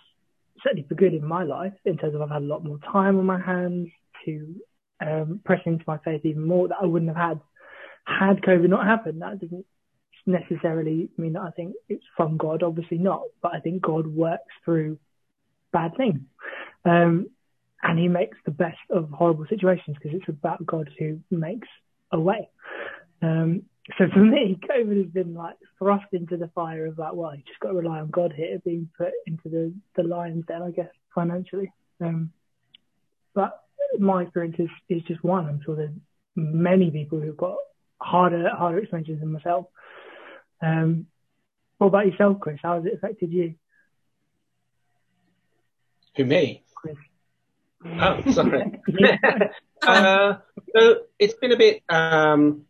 certainly 0.63 0.87
for 0.89 0.95
good 0.95 1.15
in 1.15 1.25
my 1.25 1.45
life 1.45 1.73
in 1.85 1.97
terms 1.97 2.15
of 2.15 2.23
I've 2.23 2.31
had 2.31 2.43
a 2.43 2.47
lot 2.47 2.65
more 2.65 2.79
time 2.93 3.19
on 3.19 3.27
my 3.27 3.41
hands 3.41 3.89
to 4.25 4.57
um, 5.03 5.41
into 5.67 5.85
my 5.87 5.99
faith 5.99 6.25
even 6.25 6.47
more 6.47 6.69
that 6.69 6.79
I 6.81 6.87
wouldn't 6.87 7.17
have 7.17 7.29
had 7.29 7.41
had 8.05 8.43
COVID 8.43 8.69
not 8.69 8.87
happened. 8.87 9.23
That 9.23 9.41
doesn't 9.41 9.67
necessarily 10.27 11.09
mean 11.17 11.35
that 11.35 11.43
I 11.43 11.51
think 11.51 11.75
it's 11.89 12.05
from 12.17 12.37
God, 12.37 12.63
obviously 12.63 12.99
not, 12.99 13.23
but 13.43 13.55
I 13.55 13.61
think 13.61 13.83
God 13.83 14.07
works 14.07 14.53
through 14.65 14.99
bad 15.73 15.97
things. 15.97 16.21
Um, 16.85 17.29
and 17.83 17.99
he 17.99 18.09
makes 18.09 18.39
the 18.45 18.53
best 18.53 18.79
of 18.91 19.11
horrible 19.11 19.47
situations 19.49 19.97
because 20.01 20.19
it's 20.19 20.29
about 20.29 20.65
God 20.65 20.91
who 20.99 21.21
makes 21.31 21.69
a 22.13 22.21
way. 22.21 22.49
Um, 23.21 23.63
so 23.99 24.05
for 24.13 24.21
me, 24.21 24.59
COVID 24.71 25.03
has 25.03 25.13
been 25.13 25.35
like 25.35 25.57
thrust 25.79 26.07
into 26.13 26.37
the 26.37 26.49
fire 26.55 26.87
of 26.87 26.99
like, 26.99 27.15
well, 27.15 27.35
you 27.35 27.43
just 27.47 27.59
got 27.61 27.69
to 27.69 27.75
rely 27.75 28.01
on 28.01 28.11
God 28.11 28.33
here, 28.37 28.61
being 28.65 28.89
put 28.97 29.13
into 29.27 29.49
the, 29.49 29.75
the 29.97 30.05
lion's 30.05 30.47
den, 30.47 30.63
I 30.63 30.71
guess, 30.71 30.91
financially. 31.15 31.73
Um, 32.01 32.33
but 33.35 33.65
my 33.99 34.23
experience 34.23 34.57
is, 34.59 34.69
is 34.89 35.03
just 35.03 35.23
one. 35.23 35.47
I'm 35.47 35.61
sure 35.65 35.77
there's 35.77 35.91
many 36.37 36.91
people 36.91 37.21
who've 37.21 37.37
got 37.37 37.57
harder 38.01 38.49
harder 38.51 38.79
experiences 38.79 39.21
than 39.21 39.33
myself. 39.33 39.67
Um, 40.61 41.07
what 41.79 41.89
about 41.89 42.07
yourself, 42.07 42.39
Chris? 42.41 42.59
How 42.63 42.77
has 42.77 42.87
it 42.87 42.95
affected 42.95 43.33
you? 43.33 43.55
Who 46.17 46.25
me? 46.25 46.63
Chris. 46.75 46.97
Oh, 47.85 48.21
sorry. 48.31 48.81
uh, 49.83 50.35
so 50.77 50.97
it's 51.19 51.35
been 51.35 51.53
a 51.53 51.57
bit. 51.57 51.83
Um, 51.89 52.67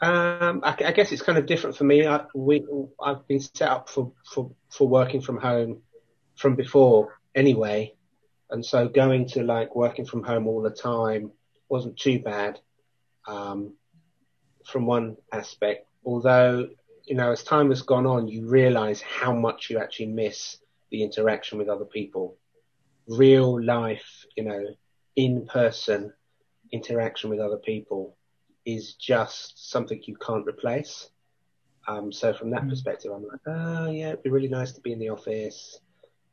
um, 0.00 0.62
I, 0.64 0.74
I, 0.84 0.92
guess 0.92 1.12
it's 1.12 1.22
kind 1.22 1.38
of 1.38 1.46
different 1.46 1.76
for 1.76 1.84
me. 1.84 2.04
I, 2.08 2.24
we, 2.34 2.66
I've 3.00 3.26
been 3.28 3.38
set 3.38 3.68
up 3.68 3.88
for, 3.88 4.10
for, 4.24 4.50
for 4.68 4.88
working 4.88 5.20
from 5.20 5.38
home 5.38 5.82
from 6.34 6.56
before 6.56 7.20
anyway, 7.36 7.94
and 8.52 8.64
so 8.64 8.88
going 8.88 9.26
to 9.28 9.42
like 9.42 9.74
working 9.74 10.04
from 10.04 10.22
home 10.22 10.46
all 10.46 10.62
the 10.62 10.70
time 10.70 11.32
wasn't 11.68 11.96
too 11.98 12.20
bad 12.20 12.60
um, 13.26 13.74
from 14.64 14.86
one 14.86 15.16
aspect. 15.32 15.88
Although 16.04 16.68
you 17.04 17.16
know, 17.16 17.32
as 17.32 17.42
time 17.42 17.70
has 17.70 17.82
gone 17.82 18.06
on, 18.06 18.28
you 18.28 18.48
realise 18.48 19.00
how 19.00 19.32
much 19.34 19.70
you 19.70 19.78
actually 19.78 20.06
miss 20.06 20.58
the 20.90 21.02
interaction 21.02 21.58
with 21.58 21.68
other 21.68 21.84
people, 21.84 22.36
real 23.08 23.62
life, 23.62 24.24
you 24.36 24.44
know, 24.44 24.66
in 25.16 25.46
person 25.46 26.12
interaction 26.72 27.28
with 27.28 27.40
other 27.40 27.58
people 27.58 28.16
is 28.64 28.94
just 28.94 29.70
something 29.70 30.00
you 30.04 30.16
can't 30.16 30.46
replace. 30.46 31.10
Um, 31.88 32.12
so 32.12 32.32
from 32.32 32.50
that 32.50 32.62
mm. 32.62 32.70
perspective, 32.70 33.12
I'm 33.12 33.26
like, 33.26 33.40
oh 33.46 33.90
yeah, 33.90 34.10
it'd 34.10 34.22
be 34.22 34.30
really 34.30 34.48
nice 34.48 34.72
to 34.72 34.80
be 34.80 34.92
in 34.92 34.98
the 34.98 35.08
office. 35.08 35.80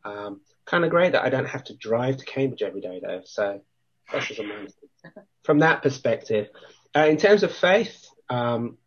Um, 0.03 0.41
kind 0.65 0.84
of 0.84 0.89
great 0.89 1.13
that 1.13 1.24
I 1.24 1.29
don't 1.29 1.48
have 1.48 1.63
to 1.65 1.75
drive 1.75 2.18
to 2.18 2.25
Cambridge 2.25 2.62
every 2.62 2.82
day 2.82 3.01
though. 3.01 3.22
So 3.25 3.62
that's 4.12 4.27
just 4.27 4.39
a 4.39 4.44
minus. 4.44 4.74
from 5.44 5.60
that 5.60 5.82
perspective. 5.82 6.50
Uh, 6.96 7.08
in 7.10 7.18
terms 7.18 7.44
of 7.44 7.53
faith, 7.53 8.08
um, 8.29 8.77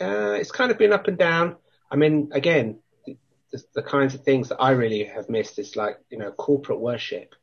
uh, 0.00 0.36
it's 0.38 0.52
kind 0.52 0.70
of 0.70 0.78
been 0.78 0.92
up 0.92 1.08
and 1.08 1.18
down. 1.18 1.56
I 1.90 1.96
mean, 1.96 2.30
again, 2.32 2.80
the, 3.06 3.62
the, 3.74 3.82
kinds 3.82 4.14
of 4.14 4.22
things 4.22 4.48
that 4.50 4.60
I 4.60 4.70
really 4.72 5.04
have 5.04 5.28
missed 5.28 5.58
is 5.58 5.76
like, 5.76 5.98
you 6.10 6.18
know, 6.18 6.30
corporate 6.30 6.80
worship, 6.80 7.34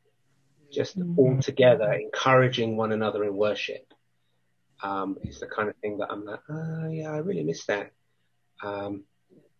just 0.72 0.98
mm-hmm. 0.98 1.18
all 1.18 1.40
together, 1.40 1.92
encouraging 1.92 2.76
one 2.76 2.92
another 2.92 3.24
in 3.24 3.36
worship. 3.36 3.92
Um, 4.82 5.18
it's 5.22 5.40
the 5.40 5.46
kind 5.46 5.68
of 5.68 5.76
thing 5.76 5.98
that 5.98 6.10
I'm 6.10 6.24
like, 6.24 6.40
oh 6.48 6.88
yeah, 6.88 7.10
I 7.10 7.18
really 7.18 7.42
miss 7.42 7.66
that. 7.66 7.92
Um, 8.62 9.04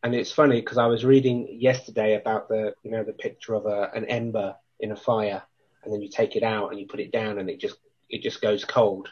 and 0.02 0.14
it's 0.14 0.33
funny 0.33 0.61
because 0.61 0.78
I 0.78 0.87
was 0.87 1.05
reading 1.05 1.59
yesterday 1.61 2.14
about 2.14 2.49
the, 2.49 2.75
you 2.83 2.90
know, 2.90 3.02
the 3.02 3.12
picture 3.12 3.55
of 3.55 3.67
a, 3.67 3.90
an 3.95 4.05
ember 4.05 4.55
in 4.78 4.93
a 4.93 4.97
fire 4.97 5.43
and 5.83 5.93
then 5.93 6.00
you 6.00 6.09
take 6.09 6.37
it 6.37 6.43
out 6.43 6.71
and 6.71 6.78
you 6.78 6.87
put 6.87 7.00
it 7.00 7.11
down 7.11 7.38
and 7.38 7.50
it 7.50 7.59
just, 7.59 7.76
it 8.09 8.23
just 8.23 8.40
goes 8.40 8.64
cold 8.64 9.09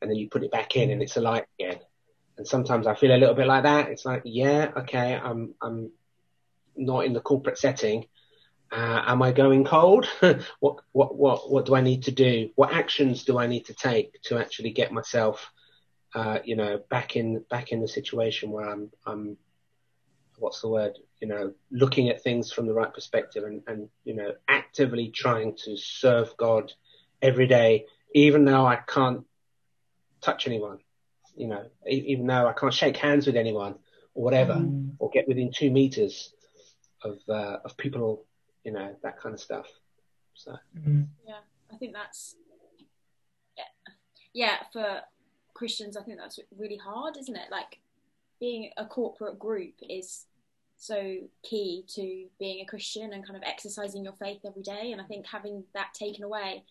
and 0.00 0.10
then 0.10 0.18
you 0.18 0.28
put 0.28 0.44
it 0.44 0.50
back 0.50 0.76
in 0.76 0.90
and 0.90 1.02
it's 1.02 1.16
alight 1.16 1.46
again. 1.58 1.78
And 2.36 2.46
sometimes 2.46 2.86
I 2.86 2.94
feel 2.94 3.14
a 3.14 3.16
little 3.16 3.34
bit 3.34 3.46
like 3.46 3.62
that. 3.62 3.88
It's 3.88 4.04
like, 4.04 4.22
yeah, 4.26 4.70
okay, 4.76 5.14
I'm, 5.14 5.54
I'm 5.62 5.90
not 6.76 7.06
in 7.06 7.14
the 7.14 7.20
corporate 7.20 7.56
setting. 7.56 8.06
Uh, 8.70 9.02
am 9.06 9.22
I 9.22 9.32
going 9.32 9.64
cold? 9.64 10.06
what, 10.60 10.80
what, 10.92 11.16
what, 11.16 11.50
what 11.50 11.64
do 11.64 11.74
I 11.74 11.80
need 11.80 12.02
to 12.04 12.10
do? 12.10 12.50
What 12.56 12.74
actions 12.74 13.24
do 13.24 13.38
I 13.38 13.46
need 13.46 13.66
to 13.66 13.74
take 13.74 14.20
to 14.24 14.38
actually 14.38 14.72
get 14.72 14.92
myself, 14.92 15.50
uh, 16.14 16.40
you 16.44 16.56
know, 16.56 16.82
back 16.90 17.16
in, 17.16 17.42
back 17.48 17.72
in 17.72 17.80
the 17.80 17.88
situation 17.88 18.50
where 18.50 18.68
I'm, 18.68 18.90
I'm 19.06 19.38
what's 20.38 20.60
the 20.60 20.68
word, 20.68 20.98
you 21.20 21.28
know, 21.28 21.52
looking 21.70 22.08
at 22.08 22.22
things 22.22 22.52
from 22.52 22.66
the 22.66 22.74
right 22.74 22.92
perspective 22.92 23.44
and, 23.44 23.62
and, 23.66 23.88
you 24.04 24.14
know, 24.14 24.32
actively 24.48 25.10
trying 25.10 25.56
to 25.64 25.76
serve 25.76 26.36
God 26.36 26.72
every 27.22 27.46
day, 27.46 27.86
even 28.14 28.44
though 28.44 28.66
I 28.66 28.76
can't 28.76 29.24
touch 30.20 30.46
anyone, 30.46 30.78
you 31.36 31.48
know, 31.48 31.64
even 31.86 32.26
though 32.26 32.46
I 32.46 32.52
can't 32.52 32.74
shake 32.74 32.96
hands 32.96 33.26
with 33.26 33.36
anyone 33.36 33.76
or 34.14 34.24
whatever, 34.24 34.54
mm. 34.54 34.92
or 34.98 35.10
get 35.10 35.28
within 35.28 35.50
two 35.54 35.70
meters 35.70 36.32
of, 37.02 37.18
uh, 37.28 37.58
of 37.64 37.76
people, 37.76 38.24
you 38.64 38.72
know, 38.72 38.94
that 39.02 39.20
kind 39.20 39.34
of 39.34 39.40
stuff. 39.40 39.66
So, 40.34 40.56
mm. 40.78 41.06
yeah, 41.26 41.40
I 41.72 41.76
think 41.76 41.94
that's, 41.94 42.36
yeah, 43.56 43.92
yeah, 44.32 44.56
for 44.72 45.00
Christians, 45.54 45.96
I 45.96 46.02
think 46.02 46.18
that's 46.18 46.38
really 46.58 46.76
hard, 46.76 47.16
isn't 47.16 47.36
it? 47.36 47.50
Like, 47.50 47.78
being 48.40 48.70
a 48.76 48.86
corporate 48.86 49.38
group 49.38 49.74
is 49.88 50.26
so 50.76 51.16
key 51.42 51.84
to 51.88 52.26
being 52.38 52.60
a 52.60 52.66
Christian 52.66 53.12
and 53.12 53.26
kind 53.26 53.36
of 53.36 53.42
exercising 53.46 54.04
your 54.04 54.12
faith 54.14 54.40
every 54.46 54.62
day. 54.62 54.92
And 54.92 55.00
I 55.00 55.04
think 55.04 55.26
having 55.26 55.64
that 55.74 55.94
taken 55.94 56.24
away 56.24 56.64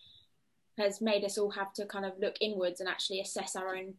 has 0.78 1.02
made 1.02 1.24
us 1.24 1.38
all 1.38 1.52
have 1.52 1.74
to 1.74 1.86
kind 1.86 2.06
of 2.06 2.14
look 2.20 2.36
inwards 2.42 2.80
and 2.80 2.90
actually 2.90 3.22
assess 3.22 3.56
our 3.56 3.76
own 3.76 3.94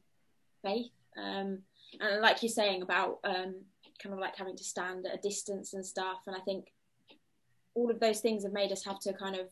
faith. 0.62 0.92
Um, 1.16 1.58
and 2.00 2.20
like 2.20 2.42
you're 2.42 2.50
saying 2.50 2.82
about 2.82 3.18
um, 3.24 3.54
kind 4.02 4.12
of 4.12 4.18
like 4.18 4.36
having 4.36 4.56
to 4.56 4.64
stand 4.64 5.06
at 5.06 5.18
a 5.18 5.22
distance 5.22 5.74
and 5.74 5.84
stuff. 5.84 6.18
And 6.26 6.36
I 6.36 6.40
think 6.40 6.72
all 7.74 7.90
of 7.90 8.00
those 8.00 8.20
things 8.20 8.44
have 8.44 8.52
made 8.52 8.72
us 8.72 8.84
have 8.84 9.00
to 9.00 9.12
kind 9.12 9.36
of 9.36 9.48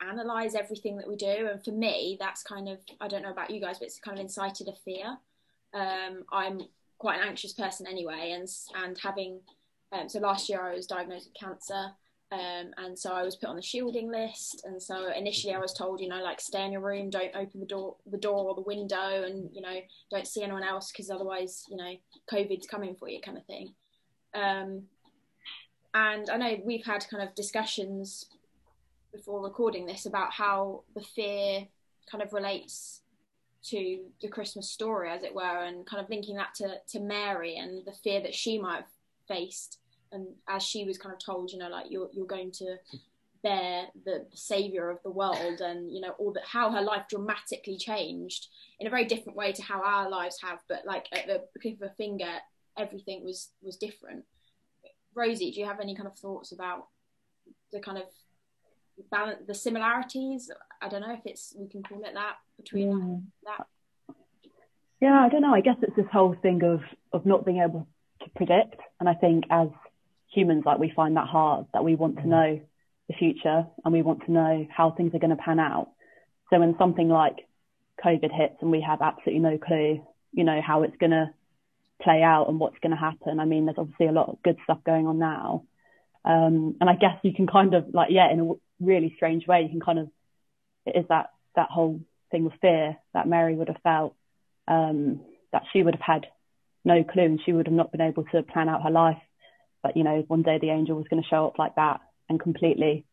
analyze 0.00 0.54
everything 0.54 0.96
that 0.96 1.08
we 1.08 1.16
do. 1.16 1.48
And 1.50 1.64
for 1.64 1.72
me, 1.72 2.16
that's 2.18 2.42
kind 2.42 2.68
of, 2.68 2.78
I 3.00 3.08
don't 3.08 3.22
know 3.22 3.30
about 3.30 3.50
you 3.50 3.60
guys, 3.60 3.78
but 3.78 3.86
it's 3.86 3.98
kind 3.98 4.18
of 4.18 4.22
incited 4.22 4.68
a 4.68 4.74
fear. 4.84 5.18
Um, 5.72 6.24
I'm 6.32 6.60
quite 7.04 7.20
an 7.20 7.28
anxious 7.28 7.52
person 7.52 7.86
anyway, 7.86 8.32
and 8.34 8.48
and 8.82 8.96
having 8.96 9.38
um, 9.92 10.08
so 10.08 10.20
last 10.20 10.48
year 10.48 10.62
I 10.62 10.72
was 10.72 10.86
diagnosed 10.86 11.28
with 11.28 11.38
cancer, 11.38 11.90
um, 12.32 12.72
and 12.78 12.98
so 12.98 13.12
I 13.12 13.22
was 13.22 13.36
put 13.36 13.50
on 13.50 13.56
the 13.56 13.62
shielding 13.62 14.10
list. 14.10 14.62
And 14.64 14.82
so 14.82 15.12
initially 15.12 15.52
I 15.52 15.58
was 15.58 15.74
told, 15.74 16.00
you 16.00 16.08
know, 16.08 16.22
like 16.22 16.40
stay 16.40 16.64
in 16.64 16.72
your 16.72 16.80
room, 16.80 17.10
don't 17.10 17.36
open 17.36 17.60
the 17.60 17.66
door, 17.66 17.96
the 18.10 18.16
door 18.16 18.48
or 18.48 18.54
the 18.54 18.62
window, 18.62 19.22
and 19.24 19.50
you 19.52 19.60
know, 19.60 19.80
don't 20.10 20.26
see 20.26 20.42
anyone 20.42 20.62
else 20.62 20.90
because 20.90 21.10
otherwise, 21.10 21.64
you 21.68 21.76
know, 21.76 21.92
COVID's 22.32 22.66
coming 22.66 22.96
for 22.96 23.10
you, 23.10 23.20
kind 23.20 23.36
of 23.36 23.44
thing. 23.44 23.74
Um, 24.34 24.84
and 25.92 26.30
I 26.30 26.38
know 26.38 26.56
we've 26.64 26.86
had 26.86 27.06
kind 27.10 27.22
of 27.22 27.34
discussions 27.34 28.30
before 29.12 29.42
recording 29.42 29.84
this 29.84 30.06
about 30.06 30.32
how 30.32 30.84
the 30.94 31.02
fear 31.02 31.66
kind 32.10 32.22
of 32.22 32.32
relates 32.32 33.02
to 33.70 34.04
the 34.20 34.28
Christmas 34.28 34.70
story, 34.70 35.10
as 35.10 35.22
it 35.22 35.34
were, 35.34 35.64
and 35.64 35.86
kind 35.86 36.02
of 36.02 36.10
linking 36.10 36.36
that 36.36 36.54
to, 36.56 36.76
to 36.88 37.00
Mary 37.00 37.56
and 37.56 37.84
the 37.86 37.92
fear 37.92 38.20
that 38.20 38.34
she 38.34 38.58
might 38.58 38.76
have 38.76 38.90
faced. 39.26 39.78
And 40.12 40.28
as 40.48 40.62
she 40.62 40.84
was 40.84 40.98
kind 40.98 41.12
of 41.12 41.24
told, 41.24 41.50
you 41.50 41.58
know, 41.58 41.68
like 41.68 41.86
you're 41.88 42.08
you're 42.12 42.26
going 42.26 42.52
to 42.52 42.76
bear 43.42 43.86
the 44.04 44.26
savior 44.32 44.90
of 44.90 44.98
the 45.02 45.10
world, 45.10 45.60
and 45.60 45.92
you 45.92 46.00
know 46.00 46.14
all 46.18 46.32
that 46.34 46.44
how 46.44 46.70
her 46.70 46.82
life 46.82 47.04
dramatically 47.08 47.76
changed 47.76 48.48
in 48.78 48.86
a 48.86 48.90
very 48.90 49.04
different 49.06 49.36
way 49.36 49.52
to 49.52 49.62
how 49.62 49.82
our 49.82 50.08
lives 50.08 50.38
have. 50.42 50.58
But 50.68 50.84
like 50.86 51.06
at 51.12 51.26
the 51.26 51.42
click 51.60 51.80
of 51.80 51.90
a 51.90 51.94
finger, 51.94 52.30
everything 52.78 53.24
was 53.24 53.50
was 53.62 53.76
different. 53.76 54.24
Rosie, 55.14 55.50
do 55.50 55.60
you 55.60 55.66
have 55.66 55.80
any 55.80 55.94
kind 55.94 56.08
of 56.08 56.18
thoughts 56.18 56.52
about 56.52 56.88
the 57.72 57.80
kind 57.80 57.98
of 57.98 58.04
balance, 59.10 59.40
the 59.46 59.54
similarities? 59.54 60.50
I 60.80 60.88
don't 60.88 61.00
know 61.00 61.12
if 61.12 61.20
it's 61.24 61.54
we 61.58 61.68
can 61.68 61.82
call 61.82 62.02
it 62.04 62.14
that 62.14 62.36
between 62.56 63.24
yeah. 63.44 63.56
that. 63.56 63.66
Yeah, 65.00 65.24
I 65.24 65.28
don't 65.28 65.42
know. 65.42 65.54
I 65.54 65.60
guess 65.60 65.76
it's 65.82 65.96
this 65.96 66.06
whole 66.12 66.36
thing 66.42 66.62
of 66.64 66.80
of 67.12 67.26
not 67.26 67.44
being 67.44 67.62
able 67.62 67.86
to 68.22 68.30
predict, 68.36 68.80
and 69.00 69.08
I 69.08 69.14
think 69.14 69.44
as 69.50 69.68
humans, 70.32 70.64
like 70.66 70.78
we 70.78 70.92
find 70.94 71.16
that 71.16 71.28
hard 71.28 71.66
that 71.72 71.84
we 71.84 71.94
want 71.94 72.16
to 72.16 72.28
know 72.28 72.60
the 73.08 73.14
future 73.14 73.66
and 73.84 73.92
we 73.92 74.02
want 74.02 74.24
to 74.24 74.32
know 74.32 74.66
how 74.70 74.90
things 74.90 75.14
are 75.14 75.18
going 75.18 75.36
to 75.36 75.42
pan 75.42 75.60
out. 75.60 75.90
So 76.50 76.58
when 76.58 76.76
something 76.78 77.08
like 77.08 77.36
COVID 78.04 78.32
hits 78.32 78.56
and 78.60 78.70
we 78.70 78.80
have 78.80 79.00
absolutely 79.02 79.40
no 79.40 79.58
clue, 79.58 80.04
you 80.32 80.44
know, 80.44 80.60
how 80.60 80.82
it's 80.82 80.96
going 80.96 81.12
to 81.12 81.30
play 82.02 82.22
out 82.22 82.48
and 82.48 82.58
what's 82.58 82.78
going 82.82 82.90
to 82.90 82.96
happen. 82.96 83.40
I 83.40 83.44
mean, 83.44 83.66
there's 83.66 83.78
obviously 83.78 84.06
a 84.06 84.12
lot 84.12 84.28
of 84.28 84.42
good 84.42 84.56
stuff 84.64 84.78
going 84.84 85.06
on 85.06 85.18
now. 85.18 85.64
Um, 86.24 86.76
and 86.80 86.88
I 86.88 86.94
guess 86.94 87.18
you 87.22 87.32
can 87.34 87.46
kind 87.46 87.74
of 87.74 87.86
like, 87.92 88.08
yeah, 88.10 88.32
in 88.32 88.40
a 88.40 88.52
really 88.84 89.12
strange 89.16 89.46
way, 89.46 89.62
you 89.62 89.68
can 89.68 89.80
kind 89.80 89.98
of, 89.98 90.08
it 90.86 90.96
is 90.96 91.06
that, 91.08 91.30
that 91.56 91.70
whole 91.70 92.00
thing 92.30 92.46
of 92.46 92.52
fear 92.60 92.96
that 93.12 93.28
Mary 93.28 93.54
would 93.54 93.68
have 93.68 93.82
felt, 93.82 94.14
um, 94.68 95.20
that 95.52 95.62
she 95.72 95.82
would 95.82 95.94
have 95.94 96.02
had 96.02 96.26
no 96.84 97.04
clue 97.04 97.24
and 97.24 97.40
she 97.44 97.52
would 97.52 97.66
have 97.66 97.74
not 97.74 97.92
been 97.92 98.00
able 98.00 98.24
to 98.24 98.42
plan 98.42 98.68
out 98.68 98.82
her 98.82 98.90
life. 98.90 99.20
But, 99.82 99.96
you 99.96 100.04
know, 100.04 100.24
one 100.28 100.42
day 100.42 100.58
the 100.60 100.70
angel 100.70 100.96
was 100.96 101.06
going 101.08 101.22
to 101.22 101.28
show 101.28 101.46
up 101.46 101.58
like 101.58 101.76
that 101.76 102.00
and 102.28 102.40
completely 102.40 103.04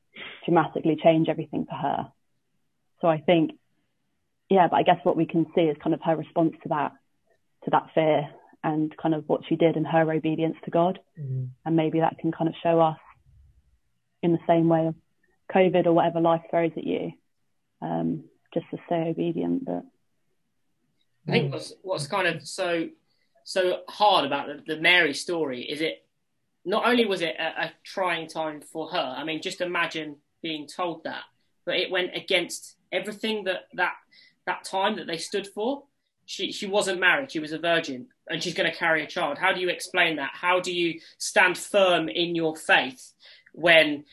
dramatically 0.45 0.97
change 1.01 1.27
everything 1.29 1.65
for 1.65 1.75
her. 1.75 2.11
So 3.01 3.07
I 3.07 3.19
think, 3.19 3.51
yeah, 4.49 4.67
but 4.69 4.77
I 4.77 4.83
guess 4.83 4.99
what 5.03 5.17
we 5.17 5.25
can 5.25 5.45
see 5.55 5.61
is 5.61 5.77
kind 5.81 5.93
of 5.93 6.01
her 6.03 6.15
response 6.15 6.53
to 6.63 6.69
that, 6.69 6.91
to 7.65 7.71
that 7.71 7.87
fear 7.93 8.29
and 8.63 8.95
kind 8.95 9.15
of 9.15 9.27
what 9.27 9.41
she 9.47 9.55
did 9.55 9.75
in 9.75 9.85
her 9.85 10.11
obedience 10.11 10.55
to 10.65 10.71
God. 10.71 10.99
Mm. 11.19 11.49
And 11.65 11.75
maybe 11.75 11.99
that 11.99 12.17
can 12.19 12.31
kind 12.31 12.47
of 12.47 12.55
show 12.61 12.79
us 12.79 12.97
in 14.21 14.33
the 14.33 14.39
same 14.47 14.69
way 14.69 14.87
of 14.87 14.95
COVID 15.53 15.85
or 15.85 15.93
whatever 15.93 16.21
life 16.21 16.43
throws 16.49 16.71
at 16.77 16.83
you, 16.83 17.11
um, 17.81 18.25
just 18.53 18.65
to 18.71 18.77
stay 18.85 19.09
obedient. 19.09 19.65
But 19.65 19.83
I 21.27 21.31
think 21.31 21.53
what's 21.53 21.73
what's 21.81 22.07
kind 22.07 22.27
of 22.27 22.47
so 22.47 22.89
so 23.43 23.79
hard 23.87 24.25
about 24.25 24.47
the, 24.47 24.75
the 24.75 24.81
Mary 24.81 25.13
story 25.13 25.63
is 25.63 25.81
it 25.81 26.05
not 26.63 26.85
only 26.85 27.05
was 27.05 27.21
it 27.21 27.35
a, 27.39 27.63
a 27.63 27.71
trying 27.83 28.27
time 28.27 28.61
for 28.61 28.89
her. 28.89 29.15
I 29.17 29.23
mean, 29.23 29.41
just 29.41 29.61
imagine 29.61 30.17
being 30.41 30.67
told 30.67 31.03
that, 31.03 31.23
but 31.65 31.75
it 31.75 31.91
went 31.91 32.15
against 32.15 32.75
everything 32.91 33.45
that 33.45 33.67
that 33.73 33.93
that 34.45 34.63
time 34.63 34.95
that 34.97 35.07
they 35.07 35.17
stood 35.17 35.47
for. 35.47 35.83
She 36.25 36.51
she 36.51 36.67
wasn't 36.67 36.99
married; 36.99 37.31
she 37.31 37.39
was 37.39 37.51
a 37.51 37.59
virgin, 37.59 38.07
and 38.29 38.41
she's 38.41 38.53
going 38.53 38.71
to 38.71 38.77
carry 38.77 39.03
a 39.03 39.07
child. 39.07 39.37
How 39.37 39.53
do 39.53 39.59
you 39.59 39.69
explain 39.69 40.17
that? 40.17 40.31
How 40.33 40.59
do 40.59 40.71
you 40.71 40.99
stand 41.17 41.57
firm 41.57 42.09
in 42.09 42.35
your 42.35 42.55
faith 42.55 43.13
when 43.53 44.05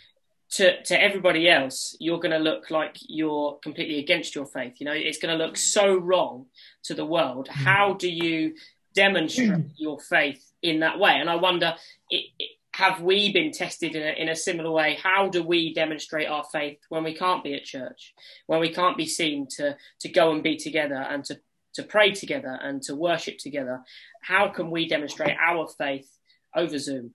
to 0.50 0.82
to 0.82 1.00
everybody 1.00 1.48
else 1.48 1.96
you're 2.00 2.18
going 2.18 2.32
to 2.32 2.38
look 2.38 2.70
like 2.70 2.96
you're 3.00 3.58
completely 3.62 3.98
against 3.98 4.34
your 4.34 4.46
faith? 4.46 4.74
You 4.78 4.86
know, 4.86 4.92
it's 4.92 5.18
going 5.18 5.36
to 5.36 5.44
look 5.44 5.56
so 5.56 5.96
wrong 5.96 6.46
to 6.84 6.94
the 6.94 7.06
world. 7.06 7.48
Mm. 7.48 7.52
How 7.52 7.94
do 7.94 8.10
you 8.10 8.54
demonstrate 8.94 9.66
your 9.76 9.98
faith 10.00 10.44
in 10.62 10.80
that 10.80 10.98
way? 10.98 11.12
And 11.12 11.30
I 11.30 11.36
wonder. 11.36 11.74
It, 12.10 12.26
it, 12.38 12.50
have 12.74 13.00
we 13.00 13.32
been 13.32 13.50
tested 13.50 13.96
in 13.96 14.02
a, 14.02 14.12
in 14.22 14.28
a, 14.28 14.36
similar 14.36 14.70
way? 14.70 14.96
How 15.02 15.28
do 15.28 15.42
we 15.42 15.74
demonstrate 15.74 16.28
our 16.28 16.44
faith 16.44 16.78
when 16.90 17.02
we 17.02 17.12
can't 17.12 17.42
be 17.42 17.54
at 17.54 17.64
church, 17.64 18.14
when 18.46 18.60
we 18.60 18.72
can't 18.72 18.96
be 18.96 19.06
seen 19.06 19.48
to 19.56 19.76
to 19.98 20.08
go 20.08 20.30
and 20.30 20.44
be 20.44 20.56
together 20.56 20.94
and 20.94 21.24
to 21.24 21.40
to 21.78 21.84
pray 21.84 22.10
together 22.10 22.58
and 22.60 22.82
to 22.82 22.94
worship 22.96 23.38
together. 23.38 23.80
How 24.20 24.48
can 24.48 24.70
we 24.70 24.88
demonstrate 24.88 25.36
our 25.40 25.68
faith 25.68 26.10
over 26.54 26.76
Zoom, 26.76 27.14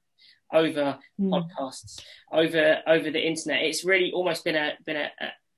over 0.53 0.97
mm. 1.19 1.29
podcasts, 1.29 2.01
over 2.31 2.79
over 2.87 3.11
the 3.11 3.25
internet? 3.25 3.63
It's 3.63 3.83
really 3.83 4.11
almost 4.11 4.43
been 4.43 4.55
a 4.55 4.73
been 4.85 4.97
a, 4.97 5.09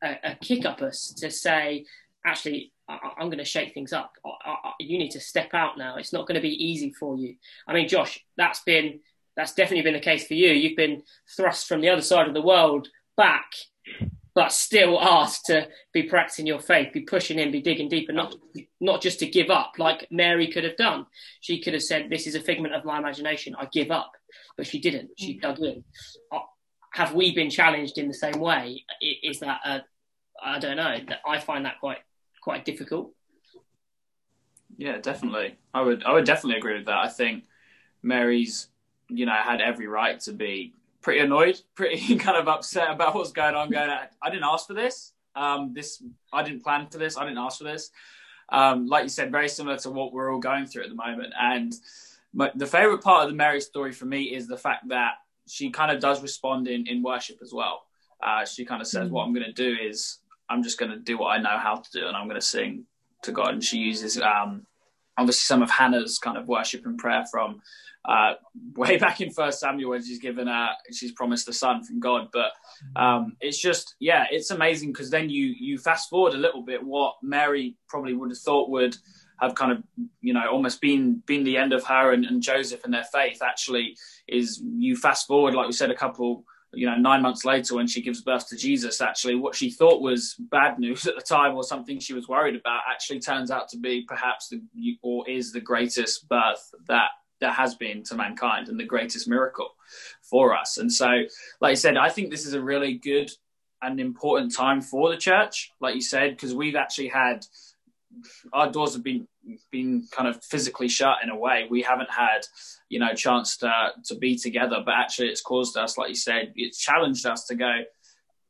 a, 0.04 0.32
a 0.32 0.36
kick 0.36 0.66
up 0.66 0.82
us 0.82 1.14
to 1.18 1.30
say, 1.30 1.86
actually, 2.26 2.72
I, 2.88 2.98
am 3.20 3.28
going 3.28 3.38
to 3.40 3.46
shake 3.46 3.74
things 3.74 3.94
up. 3.94 4.14
I, 4.26 4.50
I, 4.50 4.72
you 4.80 4.98
need 4.98 5.12
to 5.12 5.20
step 5.20 5.54
out 5.54 5.78
now. 5.78 5.98
It's 5.98 6.14
not 6.14 6.28
going 6.28 6.36
to 6.36 6.42
be 6.42 6.66
easy 6.66 6.92
for 6.92 7.18
you. 7.18 7.36
I 7.68 7.74
mean, 7.74 7.88
Josh, 7.88 8.24
that's 8.38 8.62
been 8.62 9.00
that's 9.36 9.54
definitely 9.54 9.84
been 9.84 9.94
the 9.94 10.00
case 10.00 10.26
for 10.26 10.34
you. 10.34 10.50
You've 10.50 10.78
been 10.78 11.04
thrust 11.36 11.68
from 11.68 11.82
the 11.82 11.90
other 11.90 12.02
side 12.02 12.28
of 12.28 12.34
the 12.34 12.42
world 12.42 12.88
back 13.18 13.52
but 14.36 14.52
still 14.52 15.02
asked 15.02 15.46
to 15.46 15.68
be 15.94 16.04
practicing 16.04 16.46
your 16.46 16.60
faith, 16.60 16.92
be 16.92 17.02
pushing 17.02 17.40
in, 17.40 17.52
be 17.52 17.62
digging 17.62 17.88
deeper, 17.88 18.12
not 18.12 18.36
not 18.82 19.02
just 19.02 19.20
to 19.20 19.26
give 19.26 19.50
up 19.50 19.74
like 19.80 20.08
Mary 20.12 20.52
could 20.52 20.66
have 20.66 20.76
done. 20.76 21.06
She 21.40 21.62
could 21.62 21.74
have 21.74 21.82
said, 21.82 22.10
"This 22.10 22.28
is 22.28 22.36
a 22.36 22.42
figment 22.42 22.76
of 22.76 22.84
my 22.84 23.00
imagination. 23.00 23.56
I 23.58 23.66
give 23.72 23.92
up," 23.92 24.12
but 24.58 24.68
she 24.68 24.80
didn't. 24.80 25.12
She 25.18 25.38
mm. 25.38 25.42
dug 25.42 25.60
in. 25.60 25.84
Uh, 26.32 26.40
have 26.92 27.14
we 27.14 27.34
been 27.36 27.50
challenged 27.50 27.98
in 27.98 28.08
the 28.08 28.14
same 28.14 28.40
way? 28.40 28.84
Is 29.02 29.40
that 29.40 29.60
a, 29.66 29.82
I 30.44 30.60
don't 30.60 30.78
know. 30.78 30.98
That 31.08 31.20
I 31.28 31.40
find 31.40 31.66
that 31.66 31.80
quite 31.80 32.00
quite 32.42 32.66
difficult. 32.66 33.12
Yeah, 34.78 35.00
definitely. 35.00 35.58
I 35.74 35.82
would 35.82 36.04
I 36.04 36.14
would 36.14 36.26
definitely 36.26 36.58
agree 36.58 36.78
with 36.78 36.86
that. 36.86 36.98
I 36.98 37.10
think 37.10 37.46
Mary's, 38.02 38.68
you 39.10 39.26
know, 39.26 39.34
had 39.34 39.62
every 39.62 39.88
right 39.88 40.20
to 40.22 40.34
be 40.34 40.74
pretty 41.02 41.20
annoyed, 41.20 41.60
pretty 41.76 42.16
kind 42.18 42.38
of 42.38 42.48
upset 42.48 42.90
about 42.90 43.16
what's 43.16 43.32
going 43.32 43.56
on. 43.56 43.70
Going, 43.70 43.90
I 43.90 44.30
didn't 44.30 44.46
ask 44.46 44.68
for 44.68 44.74
this. 44.74 45.14
Um, 45.36 45.74
this 45.74 46.02
I 46.32 46.44
didn't 46.44 46.64
plan 46.64 46.88
for 46.88 46.98
this. 46.98 47.18
I 47.18 47.24
didn't 47.24 47.40
ask 47.40 47.58
for 47.58 47.66
this. 47.66 47.92
Um, 48.50 48.88
like 48.88 49.04
you 49.04 49.10
said, 49.10 49.32
very 49.32 49.50
similar 49.50 49.78
to 49.80 49.90
what 49.90 50.14
we're 50.14 50.32
all 50.32 50.40
going 50.40 50.66
through 50.66 50.84
at 50.84 50.90
the 50.90 50.96
moment. 50.96 51.34
And 51.40 51.74
my, 52.36 52.52
the 52.54 52.68
favorite 52.68 53.02
part 53.02 53.24
of 53.24 53.30
the 53.30 53.36
Mary 53.36 53.62
story 53.62 53.94
for 53.94 54.06
me 54.06 54.24
is 54.24 54.46
the 54.46 54.58
fact 54.58 54.90
that 54.90 55.14
she 55.48 55.70
kind 55.70 55.90
of 55.90 56.02
does 56.02 56.22
respond 56.22 56.68
in 56.68 56.86
in 56.86 57.02
worship 57.02 57.38
as 57.42 57.54
well. 57.54 57.86
Uh, 58.22 58.46
she 58.46 58.66
kind 58.66 58.82
of 58.82 58.88
says, 58.88 59.10
"What 59.10 59.24
I'm 59.24 59.34
going 59.34 59.46
to 59.46 59.54
do 59.54 59.76
is 59.82 60.20
I'm 60.50 60.62
just 60.62 60.78
going 60.78 60.92
to 60.92 60.98
do 60.98 61.18
what 61.18 61.30
I 61.30 61.38
know 61.42 61.58
how 61.58 61.76
to 61.76 61.92
do, 61.92 62.08
and 62.08 62.16
I'm 62.16 62.28
going 62.28 62.40
to 62.40 62.46
sing 62.46 62.86
to 63.24 63.32
God." 63.32 63.54
And 63.54 63.64
she 63.64 63.78
uses 63.78 64.20
um, 64.22 64.66
obviously 65.18 65.46
some 65.46 65.62
of 65.62 65.72
Hannah's 65.72 66.20
kind 66.20 66.38
of 66.38 66.48
worship 66.48 66.86
and 66.86 66.98
prayer 66.98 67.24
from 67.32 67.62
uh, 68.04 68.34
way 68.76 68.98
back 68.98 69.22
in 69.22 69.32
First 69.32 69.62
Samuel 69.62 69.92
when 69.92 70.04
she's 70.04 70.20
given 70.20 70.50
a 70.50 70.72
she's 70.92 71.14
promised 71.14 71.48
a 71.48 71.54
son 71.54 71.84
from 71.84 72.02
God. 72.02 72.30
But 72.34 72.52
um, 72.98 73.38
it's 73.40 73.62
just 73.62 73.96
yeah, 74.00 74.26
it's 74.30 74.52
amazing 74.52 74.92
because 74.92 75.10
then 75.10 75.30
you 75.30 75.56
you 75.58 75.78
fast 75.78 76.10
forward 76.10 76.34
a 76.34 76.38
little 76.38 76.64
bit 76.64 76.84
what 76.84 77.16
Mary 77.24 77.78
probably 77.88 78.14
would 78.14 78.32
have 78.32 78.40
thought 78.40 78.70
would 78.70 78.98
have 79.40 79.56
kind 79.56 79.72
of 79.72 79.84
you 80.22 80.34
know 80.34 80.50
almost 80.50 80.82
been 80.82 81.22
been 81.26 81.44
the 81.44 81.58
end 81.58 81.74
of 81.74 81.84
her 81.86 82.14
and, 82.14 82.26
and 82.26 82.42
Joseph 82.42 82.84
and 82.84 82.94
their 82.94 83.04
faith 83.04 83.42
actually 83.42 83.98
is 84.28 84.62
you 84.64 84.96
fast 84.96 85.28
forward 85.28 85.54
like 85.54 85.68
we 85.68 85.74
said 85.74 85.92
a 85.92 85.96
couple 85.96 86.46
you 86.74 86.86
know 86.86 86.96
nine 86.96 87.22
months 87.22 87.46
later 87.46 87.76
when 87.76 87.88
she 87.88 88.02
gives 88.02 88.22
birth 88.22 88.48
to 88.50 88.58
jesus 88.58 89.00
actually 89.00 89.36
what 89.36 89.56
she 89.56 89.70
thought 89.70 90.02
was 90.02 90.36
bad 90.52 90.78
news 90.78 91.08
at 91.08 91.16
the 91.16 91.22
time 91.22 91.56
or 91.56 91.64
something 91.64 92.00
she 92.00 92.14
was 92.14 92.28
worried 92.28 92.56
about 92.56 92.82
actually 92.90 93.20
turns 93.20 93.50
out 93.50 93.70
to 93.70 93.78
be 93.78 94.04
perhaps 94.08 94.50
the 94.50 94.62
or 95.02 95.28
is 95.30 95.52
the 95.52 95.62
greatest 95.62 96.28
birth 96.28 96.74
that 96.88 97.10
there 97.42 97.52
has 97.52 97.76
been 97.76 98.04
to 98.04 98.16
mankind 98.16 98.70
and 98.70 98.80
the 98.80 98.86
greatest 98.86 99.28
miracle 99.28 99.70
for 100.22 100.56
us. 100.56 100.78
And 100.78 100.92
so 100.92 101.24
like 101.62 101.72
I 101.72 101.76
said 101.76 101.98
i 101.98 102.10
think 102.10 102.30
this 102.30 102.46
is 102.46 102.54
a 102.54 102.62
really 102.62 102.96
good 102.96 103.30
and 103.82 104.00
important 104.00 104.56
time 104.56 104.82
for 104.82 105.10
the 105.10 105.18
church 105.18 105.72
like 105.80 105.96
you 105.96 106.02
said 106.02 106.32
because 106.32 106.56
we've 106.56 106.76
actually 106.76 107.10
had 107.10 107.46
our 108.54 108.72
doors 108.72 108.94
have 108.94 109.04
been 109.04 109.28
been 109.72 110.08
kind 110.12 110.28
of 110.28 110.44
physically 110.44 110.88
shut 110.88 111.18
in 111.24 111.30
a 111.30 111.38
way. 111.38 111.68
We 111.70 111.82
haven't 111.82 112.12
had, 112.12 112.48
you 112.90 113.00
know, 113.00 113.14
chance 113.14 113.58
to 113.58 113.72
to 114.06 114.16
be 114.16 114.38
together, 114.38 114.82
but 114.86 114.94
actually 114.94 115.30
it's 115.30 115.42
caused 115.42 115.78
us, 115.78 115.98
like 115.98 116.10
you 116.10 116.16
said, 116.16 116.54
it's 116.56 116.80
challenged 116.80 117.26
us 117.26 117.46
to 117.48 117.56
go, 117.56 117.84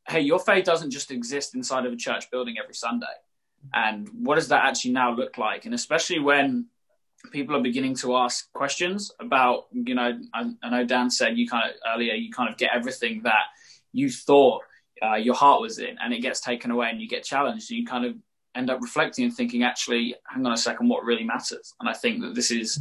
hey, 0.07 0.21
your 0.21 0.39
faith 0.39 0.65
doesn't 0.65 0.91
just 0.91 1.11
exist 1.11 1.55
inside 1.55 1.85
of 1.85 1.93
a 1.93 1.97
church 1.97 2.29
building 2.31 2.55
every 2.61 2.75
Sunday. 2.75 3.15
And 3.73 4.07
what 4.13 4.35
does 4.35 4.49
that 4.49 4.63
actually 4.65 4.91
now 4.91 5.15
look 5.15 5.37
like? 5.37 5.65
And 5.65 5.73
especially 5.73 6.19
when 6.19 6.67
people 7.31 7.55
are 7.55 7.61
beginning 7.61 7.95
to 7.95 8.15
ask 8.15 8.51
questions 8.53 9.11
about, 9.19 9.65
you 9.71 9.95
know, 9.95 10.19
I, 10.33 10.51
I 10.61 10.69
know 10.69 10.85
Dan 10.85 11.09
said 11.09 11.37
you 11.37 11.47
kind 11.47 11.69
of 11.69 11.75
earlier, 11.91 12.13
you 12.13 12.31
kind 12.31 12.49
of 12.49 12.57
get 12.57 12.71
everything 12.73 13.23
that 13.23 13.45
you 13.91 14.11
thought 14.11 14.61
uh, 15.01 15.15
your 15.15 15.35
heart 15.35 15.61
was 15.61 15.79
in, 15.79 15.97
and 16.01 16.13
it 16.13 16.19
gets 16.19 16.39
taken 16.39 16.71
away, 16.71 16.89
and 16.89 17.01
you 17.01 17.07
get 17.07 17.23
challenged. 17.23 17.69
You 17.69 17.85
kind 17.85 18.05
of 18.05 18.15
end 18.55 18.69
up 18.69 18.81
reflecting 18.81 19.25
and 19.25 19.33
thinking, 19.33 19.63
actually, 19.63 20.15
hang 20.27 20.45
on 20.45 20.53
a 20.53 20.57
second, 20.57 20.89
what 20.89 21.03
really 21.03 21.23
matters? 21.23 21.73
And 21.79 21.89
I 21.89 21.93
think 21.93 22.21
that 22.21 22.35
this 22.35 22.51
is 22.51 22.79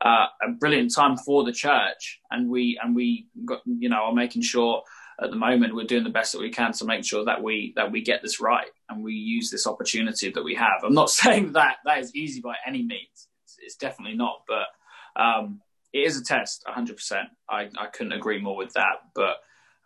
uh, 0.00 0.26
a 0.42 0.50
brilliant 0.58 0.94
time 0.94 1.16
for 1.16 1.44
the 1.44 1.52
church, 1.52 2.20
and 2.30 2.48
we 2.48 2.78
and 2.82 2.94
we 2.94 3.26
got 3.44 3.60
you 3.66 3.88
know 3.88 4.04
are 4.04 4.14
making 4.14 4.42
sure 4.42 4.82
at 5.22 5.30
the 5.30 5.36
moment 5.36 5.74
we're 5.74 5.84
doing 5.84 6.04
the 6.04 6.10
best 6.10 6.32
that 6.32 6.40
we 6.40 6.50
can 6.50 6.72
to 6.72 6.84
make 6.86 7.04
sure 7.04 7.24
that 7.24 7.42
we 7.42 7.74
that 7.76 7.92
we 7.92 8.00
get 8.00 8.22
this 8.22 8.40
right 8.40 8.68
and 8.88 9.04
we 9.04 9.12
use 9.12 9.50
this 9.50 9.66
opportunity 9.66 10.30
that 10.30 10.42
we 10.42 10.54
have. 10.54 10.82
I'm 10.82 10.94
not 10.94 11.10
saying 11.22 11.52
that 11.52 11.76
that 11.84 11.98
is 11.98 12.14
easy 12.14 12.40
by 12.40 12.54
any 12.66 12.82
means. 12.82 13.28
It's, 13.44 13.56
it's 13.60 13.76
definitely 13.76 14.16
not, 14.16 14.42
but 14.48 15.20
um, 15.20 15.60
it 15.92 16.00
is 16.00 16.18
a 16.18 16.24
test, 16.24 16.62
100. 16.64 16.96
percent 16.96 17.28
I 17.48 17.68
I 17.78 17.86
couldn't 17.92 18.12
agree 18.12 18.40
more 18.40 18.56
with 18.56 18.72
that. 18.74 19.02
But 19.14 19.36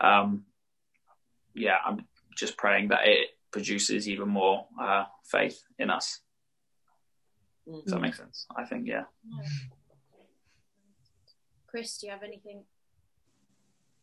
um, 0.00 0.44
yeah, 1.54 1.76
I'm 1.85 2.06
just 2.37 2.56
praying 2.56 2.88
that 2.88 3.06
it 3.06 3.30
produces 3.54 4.08
even 4.08 4.28
more 4.28 4.66
uh, 4.80 5.04
faith 5.22 5.62
in 5.78 5.88
us. 5.88 6.18
Does 7.66 7.92
that 7.92 8.00
make 8.00 8.16
sense? 8.16 8.46
I 8.54 8.64
think, 8.64 8.88
yeah. 8.88 9.04
Chris, 11.68 11.96
do 11.98 12.06
you 12.08 12.12
have 12.12 12.24
anything? 12.24 12.64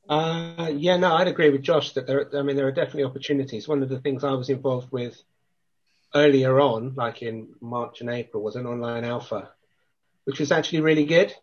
Uh, 0.08 0.72
yeah, 0.74 0.96
no, 0.96 1.16
I'd 1.16 1.28
agree 1.28 1.50
with 1.50 1.64
Josh 1.64 1.92
that 1.94 2.08
there. 2.08 2.30
I 2.34 2.44
mean, 2.44 2.56
there 2.56 2.66
are 2.66 2.72
definitely 2.72 3.04
opportunities. 3.04 3.68
One 3.68 3.84
of 3.84 3.90
the 3.90 4.00
things 4.00 4.24
I 4.24 4.32
was 4.32 4.50
involved 4.50 4.90
with 4.90 5.22
earlier 6.16 6.62
on, 6.62 6.94
like 6.96 7.22
in 7.22 7.50
March 7.60 8.00
and 8.00 8.10
April, 8.10 8.42
was 8.42 8.56
an 8.56 8.66
online 8.66 9.04
alpha, 9.04 9.52
which 10.24 10.40
was 10.40 10.54
actually 10.54 10.80
really 10.80 11.06
good. 11.06 11.36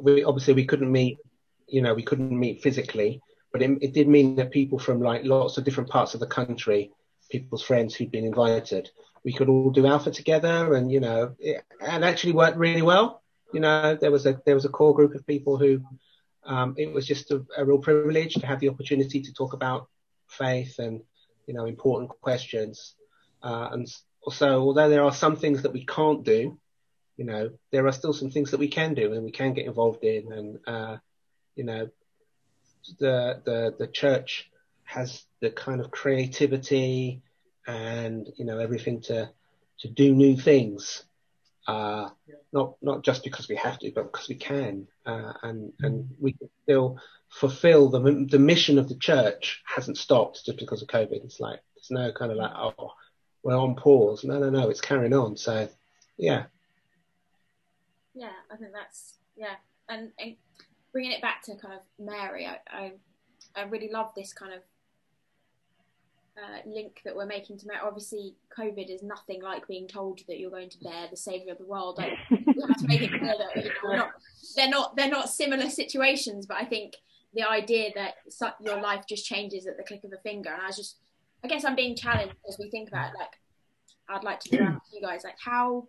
We 0.00 0.22
obviously 0.22 0.54
we 0.54 0.64
couldn't 0.64 0.92
meet, 0.92 1.18
you 1.66 1.82
know, 1.82 1.92
we 1.92 2.04
couldn't 2.04 2.38
meet 2.38 2.62
physically, 2.62 3.20
but 3.52 3.62
it, 3.62 3.70
it 3.82 3.92
did 3.94 4.06
mean 4.06 4.36
that 4.36 4.52
people 4.52 4.78
from 4.78 5.00
like 5.00 5.24
lots 5.24 5.58
of 5.58 5.64
different 5.64 5.90
parts 5.90 6.14
of 6.14 6.20
the 6.20 6.34
country 6.40 6.92
people's 7.28 7.62
friends 7.62 7.94
who'd 7.94 8.10
been 8.10 8.24
invited. 8.24 8.90
We 9.24 9.32
could 9.32 9.48
all 9.48 9.70
do 9.70 9.86
alpha 9.86 10.10
together, 10.10 10.74
and 10.74 10.90
you 10.90 11.00
know, 11.00 11.34
it, 11.38 11.62
and 11.80 12.04
actually 12.04 12.32
worked 12.32 12.56
really 12.56 12.82
well. 12.82 13.22
You 13.52 13.60
know, 13.60 13.96
there 13.96 14.10
was 14.10 14.26
a 14.26 14.40
there 14.44 14.54
was 14.54 14.64
a 14.64 14.70
core 14.70 14.94
group 14.94 15.14
of 15.14 15.26
people 15.26 15.58
who 15.58 15.82
um, 16.44 16.74
it 16.78 16.92
was 16.92 17.06
just 17.06 17.30
a, 17.30 17.44
a, 17.56 17.64
real 17.64 17.78
privilege 17.78 18.34
to 18.34 18.46
have 18.46 18.60
the 18.60 18.70
opportunity 18.70 19.20
to 19.22 19.32
talk 19.32 19.52
about 19.52 19.88
faith 20.28 20.78
and 20.78 21.02
you 21.46 21.54
know 21.54 21.66
important 21.66 22.10
questions. 22.20 22.94
Uh, 23.42 23.68
and 23.72 23.88
so, 24.30 24.60
although 24.60 24.88
there 24.88 25.04
are 25.04 25.12
some 25.12 25.36
things 25.36 25.62
that 25.62 25.72
we 25.72 25.84
can't 25.84 26.24
do, 26.24 26.58
you 27.16 27.24
know, 27.24 27.50
there 27.70 27.86
are 27.86 27.92
still 27.92 28.12
some 28.12 28.30
things 28.30 28.52
that 28.52 28.60
we 28.60 28.68
can 28.68 28.94
do 28.94 29.12
and 29.12 29.24
we 29.24 29.30
can 29.30 29.52
get 29.52 29.66
involved 29.66 30.04
in. 30.04 30.32
And 30.32 30.58
uh, 30.66 30.96
you 31.54 31.64
know, 31.64 31.88
the 32.98 33.42
the 33.44 33.74
the 33.78 33.86
church 33.86 34.50
has 34.84 35.22
the 35.40 35.50
kind 35.50 35.80
of 35.80 35.90
creativity 35.90 37.22
and 37.66 38.28
you 38.36 38.44
know 38.44 38.58
everything 38.58 39.00
to 39.02 39.30
to 39.80 39.88
do 39.88 40.14
new 40.14 40.36
things. 40.36 41.04
Uh, 41.66 42.08
not 42.52 42.76
not 42.80 43.04
just 43.04 43.22
because 43.22 43.48
we 43.48 43.56
have 43.56 43.78
to, 43.78 43.92
but 43.94 44.10
because 44.10 44.28
we 44.28 44.34
can, 44.34 44.86
uh, 45.04 45.34
and 45.42 45.72
and 45.80 46.08
we 46.18 46.32
can 46.32 46.48
still 46.62 46.98
fulfil 47.28 47.90
the 47.90 48.26
the 48.30 48.38
mission 48.38 48.78
of 48.78 48.88
the 48.88 48.96
church 48.96 49.62
hasn't 49.66 49.98
stopped 49.98 50.44
just 50.46 50.58
because 50.58 50.80
of 50.82 50.88
COVID. 50.88 51.24
It's 51.24 51.40
like 51.40 51.60
there's 51.74 51.90
no 51.90 52.10
kind 52.12 52.32
of 52.32 52.38
like 52.38 52.52
oh 52.54 52.92
we're 53.42 53.56
on 53.56 53.76
pause. 53.76 54.24
No, 54.24 54.38
no, 54.38 54.50
no, 54.50 54.70
it's 54.70 54.80
carrying 54.80 55.12
on. 55.12 55.36
So 55.36 55.68
yeah. 56.16 56.44
Yeah, 58.14 58.32
I 58.50 58.56
think 58.56 58.72
that's 58.72 59.14
yeah, 59.36 59.54
and, 59.88 60.10
and 60.18 60.36
bringing 60.92 61.12
it 61.12 61.22
back 61.22 61.42
to 61.44 61.54
kind 61.54 61.74
of 61.74 61.80
Mary, 62.04 62.46
I, 62.46 62.58
I 62.70 62.92
I 63.54 63.62
really 63.64 63.90
love 63.90 64.12
this 64.16 64.32
kind 64.32 64.52
of 64.52 64.60
uh, 66.38 66.58
link 66.66 67.00
that 67.04 67.16
we're 67.16 67.26
making 67.26 67.58
to 67.58 67.66
make. 67.66 67.78
Obviously, 67.82 68.34
COVID 68.56 68.94
is 68.94 69.02
nothing 69.02 69.42
like 69.42 69.66
being 69.66 69.88
told 69.88 70.20
that 70.28 70.38
you're 70.38 70.50
going 70.50 70.70
to 70.70 70.78
bear 70.78 71.06
the 71.10 71.16
savior 71.16 71.52
of 71.52 71.58
the 71.58 71.66
world. 71.66 71.98
Like, 71.98 72.12
have 72.30 72.76
to 72.78 72.86
make 72.86 73.02
it 73.02 73.10
clear 73.10 73.34
that 73.38 73.64
you 73.64 73.70
know, 73.84 73.96
not, 73.96 74.10
they're 74.56 74.68
not 74.68 74.96
they're 74.96 75.10
not 75.10 75.28
similar 75.30 75.68
situations. 75.68 76.46
But 76.46 76.58
I 76.58 76.64
think 76.64 76.94
the 77.34 77.48
idea 77.48 77.90
that 77.94 78.14
your 78.60 78.80
life 78.80 79.04
just 79.08 79.24
changes 79.24 79.66
at 79.66 79.76
the 79.76 79.82
click 79.82 80.04
of 80.04 80.12
a 80.12 80.22
finger, 80.22 80.50
and 80.50 80.62
I 80.62 80.66
was 80.66 80.76
just, 80.76 80.96
I 81.44 81.48
guess 81.48 81.64
I'm 81.64 81.76
being 81.76 81.96
challenged 81.96 82.34
as 82.48 82.58
we 82.58 82.70
think 82.70 82.88
about 82.88 83.12
it. 83.12 83.18
Like, 83.18 83.32
I'd 84.08 84.24
like 84.24 84.40
to 84.40 84.60
ask 84.60 84.82
you 84.92 85.02
guys, 85.02 85.22
like, 85.24 85.38
how 85.44 85.88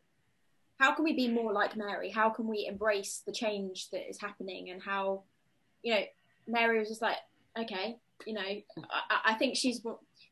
how 0.80 0.96
can 0.96 1.04
we 1.04 1.14
be 1.14 1.28
more 1.28 1.54
like 1.54 1.76
Mary? 1.76 2.10
How 2.10 2.30
can 2.30 2.48
we 2.48 2.66
embrace 2.68 3.22
the 3.26 3.34
change 3.34 3.90
that 3.92 4.10
is 4.10 4.20
happening, 4.20 4.70
and 4.70 4.82
how, 4.82 5.24
you 5.84 5.94
know, 5.94 6.02
Mary 6.48 6.80
was 6.80 6.90
just 6.90 7.02
like, 7.02 7.18
okay, 7.58 7.98
you 8.26 8.34
know, 8.34 8.42
I, 8.42 8.64
I 9.26 9.34
think 9.36 9.56
she's 9.56 9.82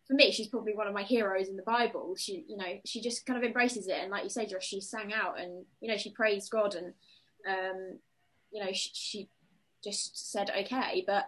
for 0.07 0.13
me, 0.13 0.31
she's 0.31 0.47
probably 0.47 0.73
one 0.73 0.87
of 0.87 0.93
my 0.93 1.03
heroes 1.03 1.49
in 1.49 1.57
the 1.57 1.63
Bible. 1.63 2.15
She, 2.17 2.45
you 2.47 2.55
know, 2.55 2.79
she 2.85 3.01
just 3.01 3.25
kind 3.25 3.37
of 3.37 3.43
embraces 3.43 3.87
it, 3.87 3.99
and 4.01 4.09
like 4.09 4.23
you 4.23 4.29
say, 4.29 4.45
Josh, 4.45 4.65
she 4.65 4.79
sang 4.79 5.13
out, 5.13 5.39
and 5.39 5.65
you 5.81 5.89
know, 5.89 5.97
she 5.97 6.11
praised 6.11 6.49
God, 6.49 6.75
and 6.75 6.93
um, 7.47 7.99
you 8.51 8.63
know, 8.63 8.71
she, 8.71 8.89
she 8.93 9.29
just 9.83 10.31
said 10.31 10.49
okay. 10.57 11.03
But 11.05 11.27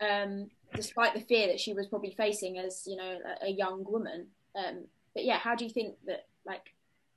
um, 0.00 0.50
despite 0.74 1.14
the 1.14 1.20
fear 1.20 1.46
that 1.48 1.58
she 1.58 1.72
was 1.72 1.86
probably 1.86 2.14
facing 2.16 2.58
as 2.58 2.82
you 2.86 2.96
know 2.96 3.18
a, 3.42 3.46
a 3.46 3.50
young 3.50 3.82
woman, 3.84 4.26
um, 4.54 4.84
but 5.14 5.24
yeah, 5.24 5.38
how 5.38 5.54
do 5.54 5.64
you 5.64 5.70
think 5.70 5.94
that 6.06 6.26
like 6.44 6.74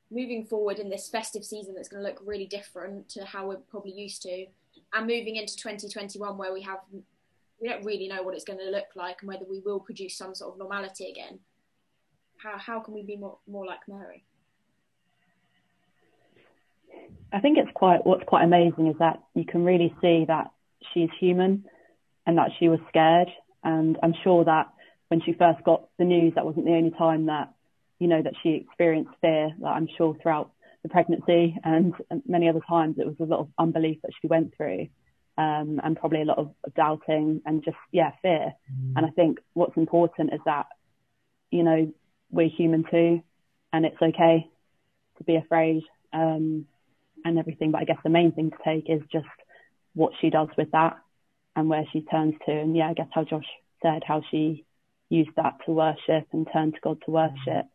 moving 0.10 0.46
forward 0.46 0.80
in 0.80 0.90
this 0.90 1.10
festive 1.10 1.44
season 1.44 1.76
that's 1.76 1.90
going 1.90 2.02
to 2.02 2.10
look 2.10 2.22
really 2.26 2.48
different 2.48 3.10
to 3.10 3.26
how 3.26 3.50
we're 3.50 3.58
probably 3.70 3.92
used 3.92 4.22
to, 4.22 4.46
and 4.94 5.08
moving 5.08 5.36
into 5.36 5.58
2021 5.58 6.38
where 6.38 6.54
we 6.54 6.62
have 6.62 6.80
we 7.62 7.68
don't 7.68 7.84
really 7.84 8.08
know 8.08 8.24
what 8.24 8.36
it's 8.36 8.44
going 8.44 8.60
to 8.60 8.70
look 8.70 8.88
like 8.96 9.18
and 9.22 9.28
whether 9.28 9.46
we 9.50 9.62
will 9.66 9.80
produce 9.80 10.18
some 10.18 10.34
sort 10.34 10.54
of 10.54 10.60
normality 10.60 11.10
again. 11.10 11.40
How 12.38 12.58
how 12.58 12.80
can 12.80 12.94
we 12.94 13.04
be 13.04 13.18
more 13.18 13.38
more 13.48 13.66
like 13.66 13.80
Mary? 13.88 14.24
I 17.32 17.40
think 17.40 17.58
it's 17.58 17.72
quite 17.74 18.06
what's 18.06 18.24
quite 18.26 18.44
amazing 18.44 18.88
is 18.88 18.96
that 19.00 19.22
you 19.36 19.46
can 19.46 19.64
really 19.64 19.94
see 20.02 20.26
that 20.28 20.52
she's 20.94 21.10
human 21.20 21.66
and 22.26 22.38
that 22.38 22.52
she 22.60 22.70
was 22.70 22.80
scared. 22.88 23.28
And 23.64 23.98
I'm 24.02 24.14
sure 24.24 24.46
that 24.46 24.68
when 25.10 25.22
she 25.22 25.34
first 25.34 25.64
got 25.66 25.90
the 25.98 26.06
news, 26.06 26.34
that 26.36 26.46
wasn't 26.46 26.66
the 26.66 26.74
only 26.74 26.92
time 26.92 27.26
that 27.26 27.54
you 28.00 28.08
know 28.08 28.22
that 28.22 28.34
she 28.42 28.52
experienced 28.52 29.12
fear. 29.20 29.52
That 29.60 29.68
I'm 29.68 29.90
sure 29.98 30.16
throughout 30.22 30.52
the 30.84 30.90
pregnancy 30.90 31.58
and, 31.64 31.94
and 32.10 32.22
many 32.26 32.48
other 32.48 32.62
times 32.68 32.96
it 32.98 33.06
was 33.06 33.18
a 33.20 33.24
lot 33.24 33.42
of 33.42 33.50
unbelief 33.58 34.02
that 34.02 34.12
she 34.22 34.28
went 34.28 34.56
through. 34.56 34.88
Um, 35.40 35.80
and 35.82 35.96
probably 35.96 36.22
a 36.22 36.26
lot 36.26 36.38
of, 36.38 36.52
of 36.66 36.74
doubting 36.76 37.42
and 37.46 37.64
just 37.64 37.78
yeah 37.94 38.12
fear. 38.22 38.54
Mm. 38.70 38.94
And 38.98 39.06
I 39.06 39.10
think 39.10 39.40
what's 39.54 39.78
important 39.78 40.34
is 40.34 40.42
that 40.46 40.66
you 41.50 41.64
know 41.64 41.94
we're 42.30 42.50
human 42.50 42.84
too, 42.84 43.24
and 43.72 43.86
it's 43.86 44.02
okay 44.02 44.50
to 45.18 45.24
be 45.24 45.38
afraid. 45.38 45.84
Um, 46.12 46.66
and 47.26 47.38
everything. 47.38 47.72
But 47.72 47.82
I 47.82 47.86
guess 47.86 48.00
the 48.04 48.10
main 48.10 48.32
thing 48.32 48.52
to 48.52 48.58
take 48.66 48.90
is 48.90 49.02
just 49.12 49.28
what 49.94 50.14
she 50.20 50.30
does 50.30 50.50
with 50.58 50.72
that 50.72 50.98
and 51.56 51.70
where 51.70 51.86
she 51.92 52.02
turns 52.02 52.36
to. 52.46 52.52
And 52.52 52.76
yeah, 52.76 52.90
I 52.90 52.94
guess 52.94 53.08
how 53.12 53.24
Josh 53.24 53.46
said, 53.82 54.04
how 54.06 54.22
she 54.30 54.66
used 55.10 55.32
that 55.36 55.58
to 55.66 55.72
worship 55.72 56.28
and 56.32 56.48
turn 56.52 56.72
to 56.72 56.80
God 56.82 57.02
to 57.06 57.12
worship. 57.12 57.66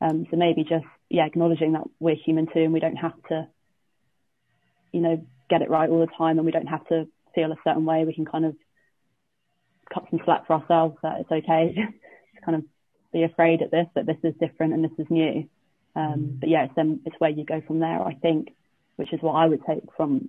Um, 0.00 0.26
so 0.30 0.36
maybe 0.36 0.64
just, 0.64 0.86
yeah, 1.08 1.26
acknowledging 1.26 1.72
that 1.72 1.84
we're 2.00 2.16
human 2.16 2.46
too 2.46 2.60
and 2.60 2.72
we 2.72 2.80
don't 2.80 2.96
have 2.96 3.20
to, 3.28 3.46
you 4.92 5.00
know, 5.00 5.26
get 5.52 5.62
it 5.62 5.70
right 5.70 5.90
all 5.90 6.00
the 6.00 6.12
time 6.18 6.38
and 6.38 6.46
we 6.46 6.52
don't 6.52 6.66
have 6.66 6.86
to 6.88 7.06
feel 7.34 7.52
a 7.52 7.56
certain 7.64 7.84
way. 7.84 8.04
We 8.04 8.14
can 8.14 8.26
kind 8.26 8.44
of 8.44 8.54
cut 9.92 10.04
some 10.10 10.20
slack 10.24 10.46
for 10.46 10.54
ourselves 10.54 10.96
that 11.02 11.20
it's 11.20 11.30
okay 11.30 11.74
to 12.34 12.40
kind 12.44 12.56
of 12.56 12.64
be 13.12 13.22
afraid 13.24 13.62
at 13.62 13.70
this, 13.70 13.86
that 13.94 14.06
this 14.06 14.16
is 14.22 14.34
different 14.40 14.72
and 14.72 14.84
this 14.84 14.98
is 14.98 15.06
new. 15.10 15.48
Um, 15.94 16.38
but 16.40 16.48
yeah, 16.48 16.64
it's, 16.64 16.78
um, 16.78 17.00
it's 17.04 17.16
where 17.18 17.30
you 17.30 17.44
go 17.44 17.60
from 17.66 17.80
there, 17.80 18.00
I 18.00 18.14
think 18.14 18.48
which 18.96 19.12
is 19.12 19.20
what 19.20 19.32
I 19.32 19.46
would 19.46 19.64
take 19.66 19.82
from 19.96 20.28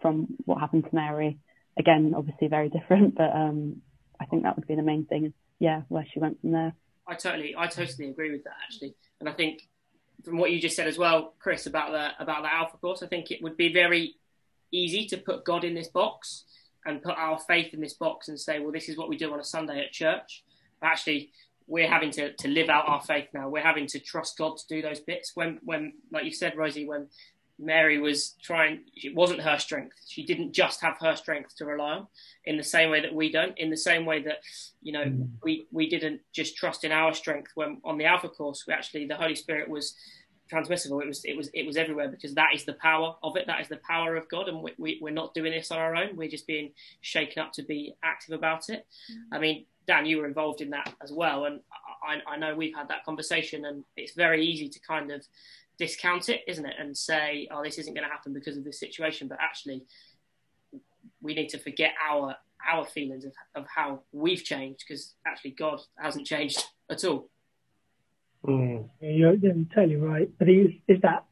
from 0.00 0.36
what 0.44 0.60
happened 0.60 0.84
to 0.84 0.94
Mary. 0.94 1.38
Again, 1.78 2.14
obviously 2.16 2.48
very 2.48 2.68
different, 2.76 3.14
but 3.16 3.30
um, 3.34 3.82
I 4.20 4.26
think 4.26 4.42
that 4.42 4.56
would 4.56 4.66
be 4.66 4.74
the 4.74 4.82
main 4.82 5.06
thing. 5.06 5.26
Is 5.26 5.32
yeah, 5.58 5.82
where 5.88 6.06
she 6.12 6.18
went 6.18 6.40
from 6.40 6.52
there. 6.52 6.74
I 7.06 7.14
totally, 7.14 7.54
I 7.56 7.66
totally 7.66 8.08
agree 8.08 8.32
with 8.32 8.44
that 8.44 8.54
actually, 8.64 8.94
and 9.20 9.28
I 9.28 9.32
think 9.32 9.68
from 10.24 10.38
what 10.38 10.50
you 10.50 10.60
just 10.60 10.76
said 10.76 10.88
as 10.88 10.98
well, 10.98 11.34
Chris, 11.38 11.66
about 11.66 11.92
the 11.92 12.22
about 12.22 12.42
the 12.42 12.52
Alpha 12.52 12.76
course, 12.78 13.02
I 13.02 13.06
think 13.06 13.30
it 13.30 13.42
would 13.42 13.56
be 13.56 13.72
very 13.72 14.14
easy 14.72 15.06
to 15.06 15.16
put 15.16 15.44
God 15.44 15.64
in 15.64 15.74
this 15.74 15.88
box 15.88 16.44
and 16.84 17.02
put 17.02 17.16
our 17.16 17.38
faith 17.38 17.74
in 17.74 17.80
this 17.80 17.94
box 17.94 18.28
and 18.28 18.38
say, 18.38 18.60
well, 18.60 18.72
this 18.72 18.88
is 18.88 18.96
what 18.96 19.08
we 19.08 19.16
do 19.16 19.32
on 19.32 19.40
a 19.40 19.44
Sunday 19.44 19.84
at 19.84 19.92
church. 19.92 20.44
But 20.80 20.88
actually, 20.88 21.32
we're 21.66 21.88
having 21.88 22.12
to, 22.12 22.32
to 22.32 22.48
live 22.48 22.68
out 22.68 22.88
our 22.88 23.00
faith 23.00 23.28
now. 23.34 23.48
We're 23.48 23.62
having 23.62 23.86
to 23.88 23.98
trust 23.98 24.38
God 24.38 24.56
to 24.56 24.66
do 24.68 24.82
those 24.82 25.00
bits. 25.00 25.32
When, 25.34 25.58
when, 25.64 25.94
like 26.12 26.24
you 26.24 26.30
said, 26.30 26.56
Rosie, 26.56 26.86
when 26.86 27.08
Mary 27.58 27.98
was 27.98 28.34
trying, 28.42 28.82
it 28.94 29.14
wasn't 29.14 29.40
her 29.40 29.58
strength. 29.58 29.96
She 30.06 30.24
didn't 30.24 30.52
just 30.52 30.80
have 30.82 30.98
her 31.00 31.16
strength 31.16 31.56
to 31.56 31.64
rely 31.64 31.92
on 31.92 32.06
in 32.44 32.56
the 32.56 32.62
same 32.62 32.90
way 32.90 33.00
that 33.00 33.14
we 33.14 33.32
don't, 33.32 33.58
in 33.58 33.70
the 33.70 33.76
same 33.76 34.04
way 34.04 34.22
that, 34.22 34.38
you 34.82 34.92
know, 34.92 35.04
mm. 35.04 35.28
we, 35.42 35.66
we 35.72 35.88
didn't 35.88 36.20
just 36.32 36.56
trust 36.56 36.84
in 36.84 36.92
our 36.92 37.12
strength 37.14 37.50
when 37.54 37.80
on 37.84 37.98
the 37.98 38.04
Alpha 38.04 38.28
course, 38.28 38.64
we 38.66 38.74
actually, 38.74 39.06
the 39.06 39.16
Holy 39.16 39.34
Spirit 39.34 39.68
was 39.68 39.96
transmissible. 40.48 41.00
It 41.00 41.06
was, 41.06 41.24
it 41.24 41.36
was, 41.36 41.50
it 41.54 41.66
was 41.66 41.76
everywhere 41.76 42.08
because 42.08 42.34
that 42.34 42.50
is 42.54 42.64
the 42.64 42.74
power 42.74 43.14
of 43.22 43.36
it. 43.36 43.46
That 43.46 43.60
is 43.60 43.68
the 43.68 43.78
power 43.78 44.16
of 44.16 44.28
God. 44.28 44.48
And 44.48 44.62
we, 44.62 44.72
we, 44.78 44.98
we're 45.00 45.12
not 45.12 45.34
doing 45.34 45.52
this 45.52 45.70
on 45.70 45.78
our 45.78 45.94
own. 45.94 46.16
We're 46.16 46.28
just 46.28 46.46
being 46.46 46.70
shaken 47.00 47.42
up 47.42 47.52
to 47.54 47.62
be 47.62 47.94
active 48.02 48.34
about 48.34 48.68
it. 48.68 48.86
Mm. 49.10 49.36
I 49.36 49.38
mean, 49.38 49.64
Dan, 49.86 50.06
you 50.06 50.18
were 50.18 50.26
involved 50.26 50.60
in 50.60 50.70
that 50.70 50.92
as 51.02 51.12
well. 51.12 51.44
And 51.44 51.60
I, 52.02 52.34
I 52.34 52.36
know 52.36 52.54
we've 52.54 52.74
had 52.74 52.88
that 52.88 53.04
conversation 53.04 53.64
and 53.64 53.84
it's 53.96 54.12
very 54.12 54.44
easy 54.44 54.68
to 54.68 54.80
kind 54.80 55.10
of 55.10 55.24
discount 55.78 56.28
it, 56.28 56.42
isn't 56.46 56.64
it, 56.64 56.74
and 56.78 56.96
say, 56.96 57.48
"Oh, 57.50 57.62
this 57.62 57.78
isn't 57.78 57.94
going 57.94 58.06
to 58.06 58.10
happen 58.10 58.32
because 58.32 58.56
of 58.56 58.64
this 58.64 58.80
situation." 58.80 59.28
But 59.28 59.38
actually, 59.40 59.84
we 61.20 61.34
need 61.34 61.48
to 61.50 61.58
forget 61.58 61.92
our 62.08 62.36
our 62.68 62.84
feelings 62.84 63.24
of, 63.24 63.32
of 63.54 63.66
how 63.68 64.00
we've 64.12 64.42
changed 64.42 64.84
because 64.86 65.14
actually 65.26 65.52
God 65.52 65.80
hasn't 65.96 66.26
changed 66.26 66.64
at 66.90 67.04
all. 67.04 67.28
Mm. 68.44 68.88
You're, 69.00 69.36
totally 69.74 69.96
right. 69.96 70.30
I 70.40 70.44
think 70.44 70.66
it's, 70.66 70.74
it's, 70.88 71.02
that 71.02 71.24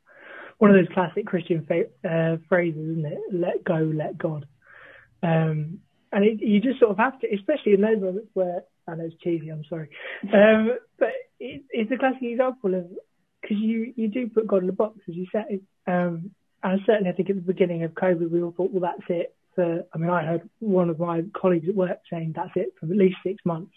one 0.58 0.70
of 0.70 0.76
those 0.76 0.92
classic 0.94 1.26
Christian 1.26 1.66
fa- 1.66 2.08
uh, 2.08 2.36
phrases, 2.48 2.80
isn't 2.80 3.06
it? 3.06 3.18
Let 3.32 3.64
go, 3.64 3.92
let 3.94 4.18
God. 4.18 4.46
Um, 5.22 5.80
and 6.12 6.24
it, 6.24 6.40
you 6.40 6.60
just 6.60 6.78
sort 6.78 6.92
of 6.92 6.98
have 6.98 7.18
to, 7.20 7.28
especially 7.34 7.74
in 7.74 7.80
those 7.80 8.00
moments 8.00 8.30
where 8.34 8.62
I 8.86 8.94
know 8.94 9.04
it's 9.04 9.22
cheesy. 9.22 9.48
I'm 9.48 9.64
sorry, 9.68 9.88
um, 10.32 10.76
but 10.98 11.12
it, 11.40 11.62
it's 11.70 11.90
a 11.90 11.96
classic 11.96 12.22
example 12.22 12.74
of 12.74 12.86
because 13.44 13.58
you, 13.60 13.92
you 13.96 14.08
do 14.08 14.28
put 14.28 14.46
God 14.46 14.62
in 14.62 14.68
a 14.68 14.72
box, 14.72 14.98
as 15.08 15.14
you 15.14 15.26
say. 15.32 15.60
Um, 15.86 16.30
and 16.62 16.80
certainly, 16.86 17.10
I 17.10 17.12
think 17.12 17.28
at 17.28 17.36
the 17.36 17.42
beginning 17.42 17.84
of 17.84 17.92
COVID, 17.92 18.30
we 18.30 18.42
all 18.42 18.54
thought, 18.56 18.72
well, 18.72 18.90
that's 18.90 19.08
it. 19.10 19.34
For, 19.54 19.84
I 19.92 19.98
mean, 19.98 20.10
I 20.10 20.24
heard 20.24 20.48
one 20.60 20.88
of 20.88 20.98
my 20.98 21.22
colleagues 21.36 21.68
at 21.68 21.74
work 21.74 21.98
saying 22.10 22.32
that's 22.34 22.50
it 22.56 22.72
for 22.80 22.86
at 22.86 22.96
least 22.96 23.16
six 23.22 23.44
months. 23.44 23.72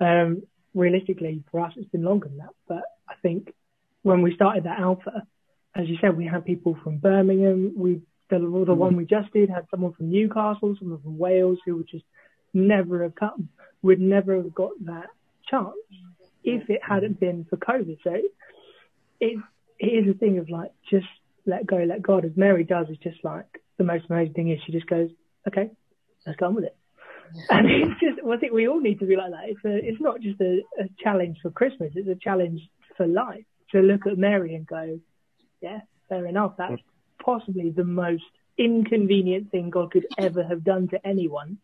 Um, 0.00 0.42
realistically, 0.74 1.42
for 1.50 1.60
us, 1.60 1.72
it's 1.76 1.90
been 1.90 2.04
longer 2.04 2.28
than 2.28 2.38
that. 2.38 2.54
But 2.68 2.82
I 3.08 3.14
think 3.22 3.54
when 4.02 4.22
we 4.22 4.34
started 4.34 4.64
that 4.64 4.80
alpha, 4.80 5.26
as 5.74 5.88
you 5.88 5.96
said, 6.00 6.16
we 6.16 6.26
had 6.26 6.44
people 6.44 6.76
from 6.82 6.98
Birmingham. 6.98 7.74
We 7.76 8.02
the, 8.30 8.38
the 8.38 8.44
one 8.46 8.90
mm-hmm. 8.90 8.96
we 8.96 9.04
just 9.04 9.32
did 9.32 9.50
had 9.50 9.66
someone 9.70 9.92
from 9.92 10.10
Newcastle, 10.10 10.76
someone 10.78 11.02
from 11.02 11.18
Wales, 11.18 11.58
who 11.64 11.76
would 11.76 11.88
just 11.88 12.04
never 12.52 13.02
have 13.02 13.14
come. 13.14 13.48
Would 13.82 14.00
never 14.00 14.36
have 14.36 14.54
got 14.54 14.72
that 14.86 15.08
chance 15.48 15.74
if 16.42 16.68
it 16.70 16.80
hadn't 16.82 17.20
been 17.20 17.46
for 17.48 17.56
COVID. 17.56 17.98
So 18.02 18.14
it 19.20 19.38
it 19.78 19.86
is 19.86 20.14
a 20.14 20.18
thing 20.18 20.38
of 20.38 20.48
like 20.48 20.72
just 20.90 21.06
let 21.46 21.66
go, 21.66 21.76
let 21.76 22.02
God. 22.02 22.24
As 22.24 22.32
Mary 22.36 22.64
does, 22.64 22.88
is 22.88 22.98
just 22.98 23.22
like 23.24 23.60
the 23.76 23.84
most 23.84 24.04
amazing 24.08 24.34
thing 24.34 24.50
is 24.50 24.60
she 24.64 24.72
just 24.72 24.86
goes, 24.86 25.10
okay, 25.48 25.70
let's 26.26 26.38
go 26.38 26.46
on 26.46 26.54
with 26.54 26.64
it. 26.64 26.76
And 27.50 27.70
it's 27.70 28.00
just, 28.00 28.22
well, 28.22 28.36
I 28.36 28.40
think 28.40 28.52
we 28.52 28.68
all 28.68 28.80
need 28.80 29.00
to 29.00 29.06
be 29.06 29.16
like 29.16 29.30
that. 29.30 29.48
It's 29.48 29.64
a, 29.64 29.76
it's 29.76 30.00
not 30.00 30.20
just 30.20 30.40
a, 30.40 30.62
a 30.78 30.88
challenge 31.02 31.38
for 31.42 31.50
Christmas; 31.50 31.92
it's 31.94 32.08
a 32.08 32.14
challenge 32.14 32.60
for 32.96 33.06
life. 33.06 33.44
To 33.72 33.80
look 33.80 34.06
at 34.06 34.18
Mary 34.18 34.54
and 34.54 34.66
go, 34.66 35.00
yeah, 35.60 35.80
fair 36.08 36.26
enough. 36.26 36.54
That's 36.56 36.80
possibly 37.24 37.70
the 37.70 37.84
most 37.84 38.22
inconvenient 38.56 39.50
thing 39.50 39.70
God 39.70 39.90
could 39.90 40.06
ever 40.16 40.44
have 40.44 40.62
done 40.62 40.88
to 40.88 41.06
anyone. 41.06 41.58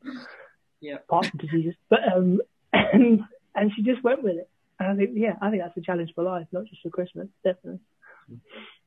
Yeah. 0.80 0.94
Apart 0.96 1.26
from 1.26 1.40
to 1.40 1.46
Jesus, 1.46 1.74
but 1.88 2.00
um, 2.12 2.40
and 2.72 3.20
and 3.54 3.72
she 3.74 3.82
just 3.82 4.02
went 4.02 4.22
with 4.22 4.36
it. 4.36 4.48
And 4.78 4.88
I 4.88 4.96
think, 4.96 5.10
yeah, 5.14 5.34
I 5.42 5.50
think 5.50 5.62
that's 5.62 5.76
a 5.76 5.82
challenge 5.82 6.12
for 6.14 6.24
life, 6.24 6.46
not 6.52 6.64
just 6.64 6.80
for 6.82 6.88
Christmas, 6.88 7.28
definitely. 7.44 7.80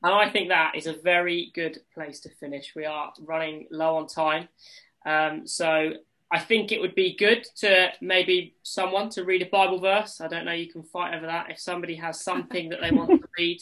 And 0.02 0.12
I 0.14 0.28
think 0.30 0.48
that 0.48 0.72
is 0.74 0.86
a 0.86 0.92
very 0.92 1.52
good 1.54 1.78
place 1.94 2.20
to 2.20 2.30
finish. 2.30 2.72
We 2.74 2.84
are 2.84 3.12
running 3.20 3.68
low 3.70 3.96
on 3.96 4.08
time. 4.08 4.48
Um, 5.06 5.46
so 5.46 5.92
I 6.34 6.40
think 6.40 6.72
it 6.72 6.80
would 6.80 6.96
be 6.96 7.14
good 7.14 7.46
to 7.58 7.92
maybe 8.00 8.56
someone 8.64 9.08
to 9.10 9.22
read 9.22 9.42
a 9.42 9.46
Bible 9.46 9.78
verse. 9.78 10.20
I 10.20 10.26
don't 10.26 10.44
know, 10.44 10.50
you 10.50 10.68
can 10.68 10.82
fight 10.82 11.14
over 11.14 11.26
that. 11.26 11.48
If 11.48 11.60
somebody 11.60 11.94
has 11.94 12.24
something 12.24 12.70
that 12.70 12.80
they 12.80 12.90
want 12.90 13.10
to 13.10 13.28
read 13.38 13.60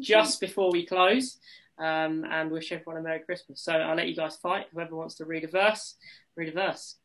just 0.00 0.40
before 0.40 0.72
we 0.72 0.84
close 0.84 1.38
um, 1.78 2.24
and 2.28 2.50
wish 2.50 2.72
everyone 2.72 2.96
a 2.96 3.00
Merry 3.00 3.20
Christmas. 3.20 3.62
So 3.62 3.74
I'll 3.74 3.94
let 3.94 4.08
you 4.08 4.16
guys 4.16 4.34
fight. 4.34 4.66
Whoever 4.72 4.96
wants 4.96 5.14
to 5.16 5.24
read 5.24 5.44
a 5.44 5.46
verse, 5.46 5.94
read 6.34 6.48
a 6.48 6.52
verse. 6.52 6.96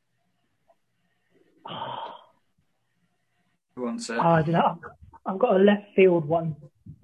Who 3.76 3.84
wants 3.84 4.10
it? 4.10 4.18
Oh, 4.18 4.22
I 4.22 4.42
don't 4.42 4.54
know. 4.54 4.80
I've 5.24 5.38
got 5.38 5.56
a 5.58 5.60
left 5.60 5.86
field 5.96 6.26
one. 6.26 6.56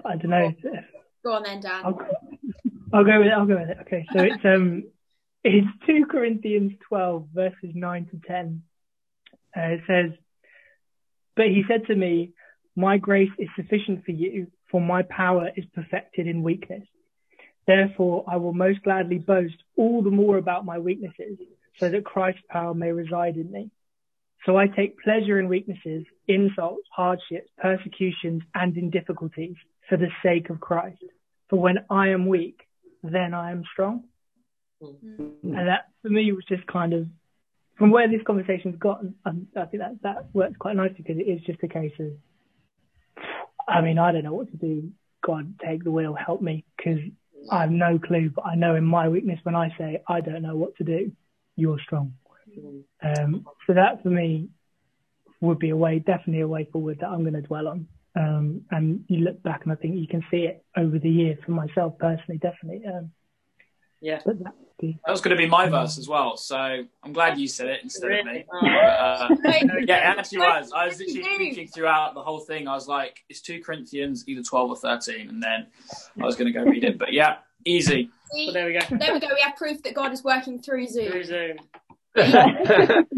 I 0.04 0.16
don't 0.16 0.32
know. 0.32 0.52
Go 1.24 1.34
on 1.34 1.44
then, 1.44 1.60
Dan. 1.60 1.86
I'll, 1.86 2.00
I'll, 2.94 3.04
go 3.04 3.20
with 3.20 3.28
it. 3.28 3.34
I'll 3.34 3.46
go 3.46 3.60
with 3.60 3.70
it. 3.70 3.78
Okay, 3.82 4.08
so 4.12 4.24
it's 4.24 4.44
um, 4.44 4.86
it's 5.44 5.68
two 5.86 6.06
Corinthians 6.10 6.74
twelve 6.88 7.28
verses 7.34 7.72
nine 7.74 8.08
to 8.12 8.20
ten. 8.28 8.64
Uh, 9.56 9.62
it 9.62 9.82
says, 9.88 10.18
"But 11.36 11.48
he 11.48 11.64
said 11.68 11.88
to 11.88 11.96
me, 11.96 12.34
My 12.76 12.98
grace 12.98 13.32
is 13.38 13.50
sufficient 13.56 14.06
for 14.06 14.12
you, 14.12 14.48
for 14.70 14.80
my 14.80 15.04
power 15.04 15.50
is 15.56 15.66
perfected 15.74 16.28
in 16.28 16.44
weakness. 16.44 16.88
Therefore, 17.68 18.24
I 18.28 18.38
will 18.38 18.54
most 18.54 18.84
gladly 18.84 19.18
boast 19.18 19.56
all 19.78 20.02
the 20.02 20.10
more 20.10 20.38
about 20.38 20.66
my 20.66 20.80
weaknesses, 20.80 21.38
so 21.78 21.90
that 21.90 22.06
Christ's 22.06 22.42
power 22.50 22.74
may 22.74 22.92
reside 22.92 23.36
in 23.36 23.52
me." 23.52 23.72
So 24.46 24.58
I 24.58 24.68
take 24.68 25.00
pleasure 25.00 25.40
in 25.40 25.48
weaknesses, 25.48 26.04
insults, 26.28 26.88
hardships, 26.92 27.50
persecutions, 27.60 28.42
and 28.56 28.76
in 28.76 28.90
difficulties 28.90 29.56
for 29.88 29.98
the 29.98 30.10
sake 30.24 30.50
of 30.50 30.60
Christ. 30.60 31.04
For 31.50 31.60
when 31.60 31.86
I 31.90 32.10
am 32.10 32.28
weak, 32.28 32.62
then 33.04 33.34
I 33.36 33.52
am 33.52 33.64
strong. 33.72 34.06
Mm-hmm. 34.82 35.56
And 35.56 35.68
that 35.68 35.90
for 36.02 36.10
me 36.10 36.32
was 36.32 36.46
just 36.48 36.66
kind 36.68 36.94
of 36.94 37.08
from 37.78 37.92
where 37.92 38.08
this 38.08 38.22
conversation's 38.26 38.78
gotten. 38.80 39.16
Um, 39.26 39.48
I 39.56 39.66
think 39.66 39.82
that 39.82 40.02
that 40.04 40.34
works 40.34 40.56
quite 40.60 40.76
nicely 40.76 40.98
because 40.98 41.18
it 41.18 41.30
is 41.30 41.42
just 41.46 41.64
a 41.64 41.68
case 41.68 41.94
of, 42.00 42.12
I 43.68 43.82
mean, 43.82 43.98
I 43.98 44.12
don't 44.12 44.24
know 44.24 44.34
what 44.34 44.52
to 44.52 44.58
do. 44.58 44.92
God, 45.26 45.56
take 45.64 45.84
the 45.84 45.92
wheel, 45.92 46.14
help 46.14 46.42
me, 46.42 46.66
because 46.78 47.00
I 47.52 47.62
have 47.62 47.72
no 47.72 48.00
clue. 48.00 48.32
But 48.36 48.46
I 48.46 48.56
know 48.56 48.76
in 48.76 48.84
my 48.84 49.08
weakness 49.10 49.40
when 49.44 49.56
I 49.56 49.70
say 49.78 50.02
I 50.08 50.22
don't 50.22 50.42
know 50.42 50.56
what 50.56 50.76
to 50.78 50.84
do, 50.84 51.12
you're 51.56 51.80
strong. 51.80 52.14
Um, 53.04 53.46
so 53.68 53.74
that 53.74 54.04
for 54.04 54.10
me 54.10 54.50
would 55.42 55.60
be 55.60 55.70
a 55.70 55.78
way, 55.78 56.00
definitely 56.00 56.42
a 56.42 56.48
way 56.48 56.68
forward 56.72 57.00
that 57.02 57.08
I'm 57.08 57.22
going 57.22 57.34
to 57.34 57.42
dwell 57.42 57.68
on. 57.68 57.88
Um, 58.16 58.62
and 58.72 59.06
you 59.08 59.20
look 59.20 59.42
back 59.42 59.62
and 59.64 59.72
I 59.72 59.76
think 59.76 59.96
you 59.96 60.08
can 60.08 60.24
see 60.30 60.44
it 60.44 60.64
over 60.76 61.00
the 61.00 61.10
years 61.10 61.38
for 61.46 61.52
myself 61.52 61.98
personally, 61.98 62.40
definitely. 62.40 62.86
Um, 62.86 63.12
Yeah. 64.02 64.20
but 64.26 64.40
that 64.44 64.54
be, 64.80 65.00
That 65.06 65.12
was 65.12 65.22
going 65.22 65.38
to 65.38 65.42
be 65.42 65.48
my 65.48 65.70
verse 65.70 65.98
as 66.00 66.08
well. 66.08 66.36
So 66.38 66.58
I'm 66.58 67.14
glad 67.14 67.38
you 67.38 67.48
said 67.48 67.68
it 67.68 67.82
instead 67.84 68.12
of 68.12 68.26
me. 68.26 68.32
Really? 68.32 68.46
But, 68.52 68.68
uh, 68.68 69.30
yeah, 69.88 70.12
it 70.12 70.18
actually 70.20 70.40
was. 70.40 70.72
I 70.76 70.88
was 70.88 71.00
literally 71.00 71.22
did 71.22 71.38
thinking 71.38 71.68
throughout 71.68 72.16
the 72.16 72.22
whole 72.24 72.40
thing. 72.40 72.68
I 72.68 72.74
was 72.74 72.88
like, 72.88 73.20
it's 73.30 73.42
2 73.42 73.62
Corinthians, 73.62 74.26
either 74.28 74.42
12 74.42 74.70
or 74.72 74.76
13. 74.76 75.30
And 75.30 75.42
then 75.42 75.68
I 76.20 76.26
was 76.26 76.36
going 76.36 76.52
to 76.52 76.60
go 76.60 76.66
read 76.66 76.84
it. 76.84 76.98
But 76.98 77.14
yeah, 77.14 77.38
easy. 77.66 78.10
See, 78.34 78.46
Well, 78.48 78.54
there 78.54 78.66
we 78.66 78.74
go. 78.74 78.80
there 78.98 79.14
we 79.14 79.20
go. 79.20 79.28
We 79.34 79.42
have 79.42 79.56
proof 79.56 79.84
that 79.84 79.94
God 79.94 80.12
is 80.12 80.24
working 80.24 80.60
through 80.62 80.88
Zoom. 80.88 81.12
Through 81.12 81.24
Zoom. 81.26 81.58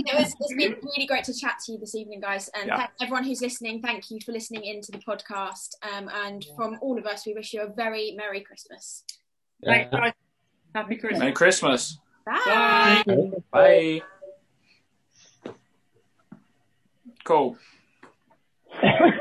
It 0.06 0.16
was, 0.20 0.36
it's 0.40 0.54
been 0.56 0.76
really 0.84 1.08
great 1.08 1.24
to 1.24 1.34
chat 1.34 1.56
to 1.66 1.72
you 1.72 1.78
this 1.80 1.96
evening, 1.96 2.20
guys. 2.20 2.50
And 2.56 2.68
Yeah. 2.68 2.78
thank 2.78 2.90
everyone 3.02 3.24
who's 3.24 3.42
listening. 3.42 3.82
Thank 3.82 4.12
you 4.12 4.20
for 4.24 4.32
listening 4.34 4.66
into 4.66 4.92
the 4.92 5.00
podcast. 5.00 5.70
Um, 5.82 6.10
and 6.26 6.46
from 6.56 6.78
all 6.82 7.00
of 7.00 7.06
us, 7.06 7.26
we 7.26 7.34
wish 7.34 7.54
you 7.54 7.62
a 7.62 7.68
very 7.74 8.14
Merry 8.18 8.42
Christmas. 8.42 9.04
Thanks, 9.66 9.90
guys. 9.92 10.12
Happy 10.74 10.96
Christmas. 10.96 11.20
Merry 11.20 11.34
Christmas. 11.34 12.00
Bye. 12.26 13.04
Bye. 13.06 14.02
Bye. 15.44 15.52
Cool. 17.24 17.58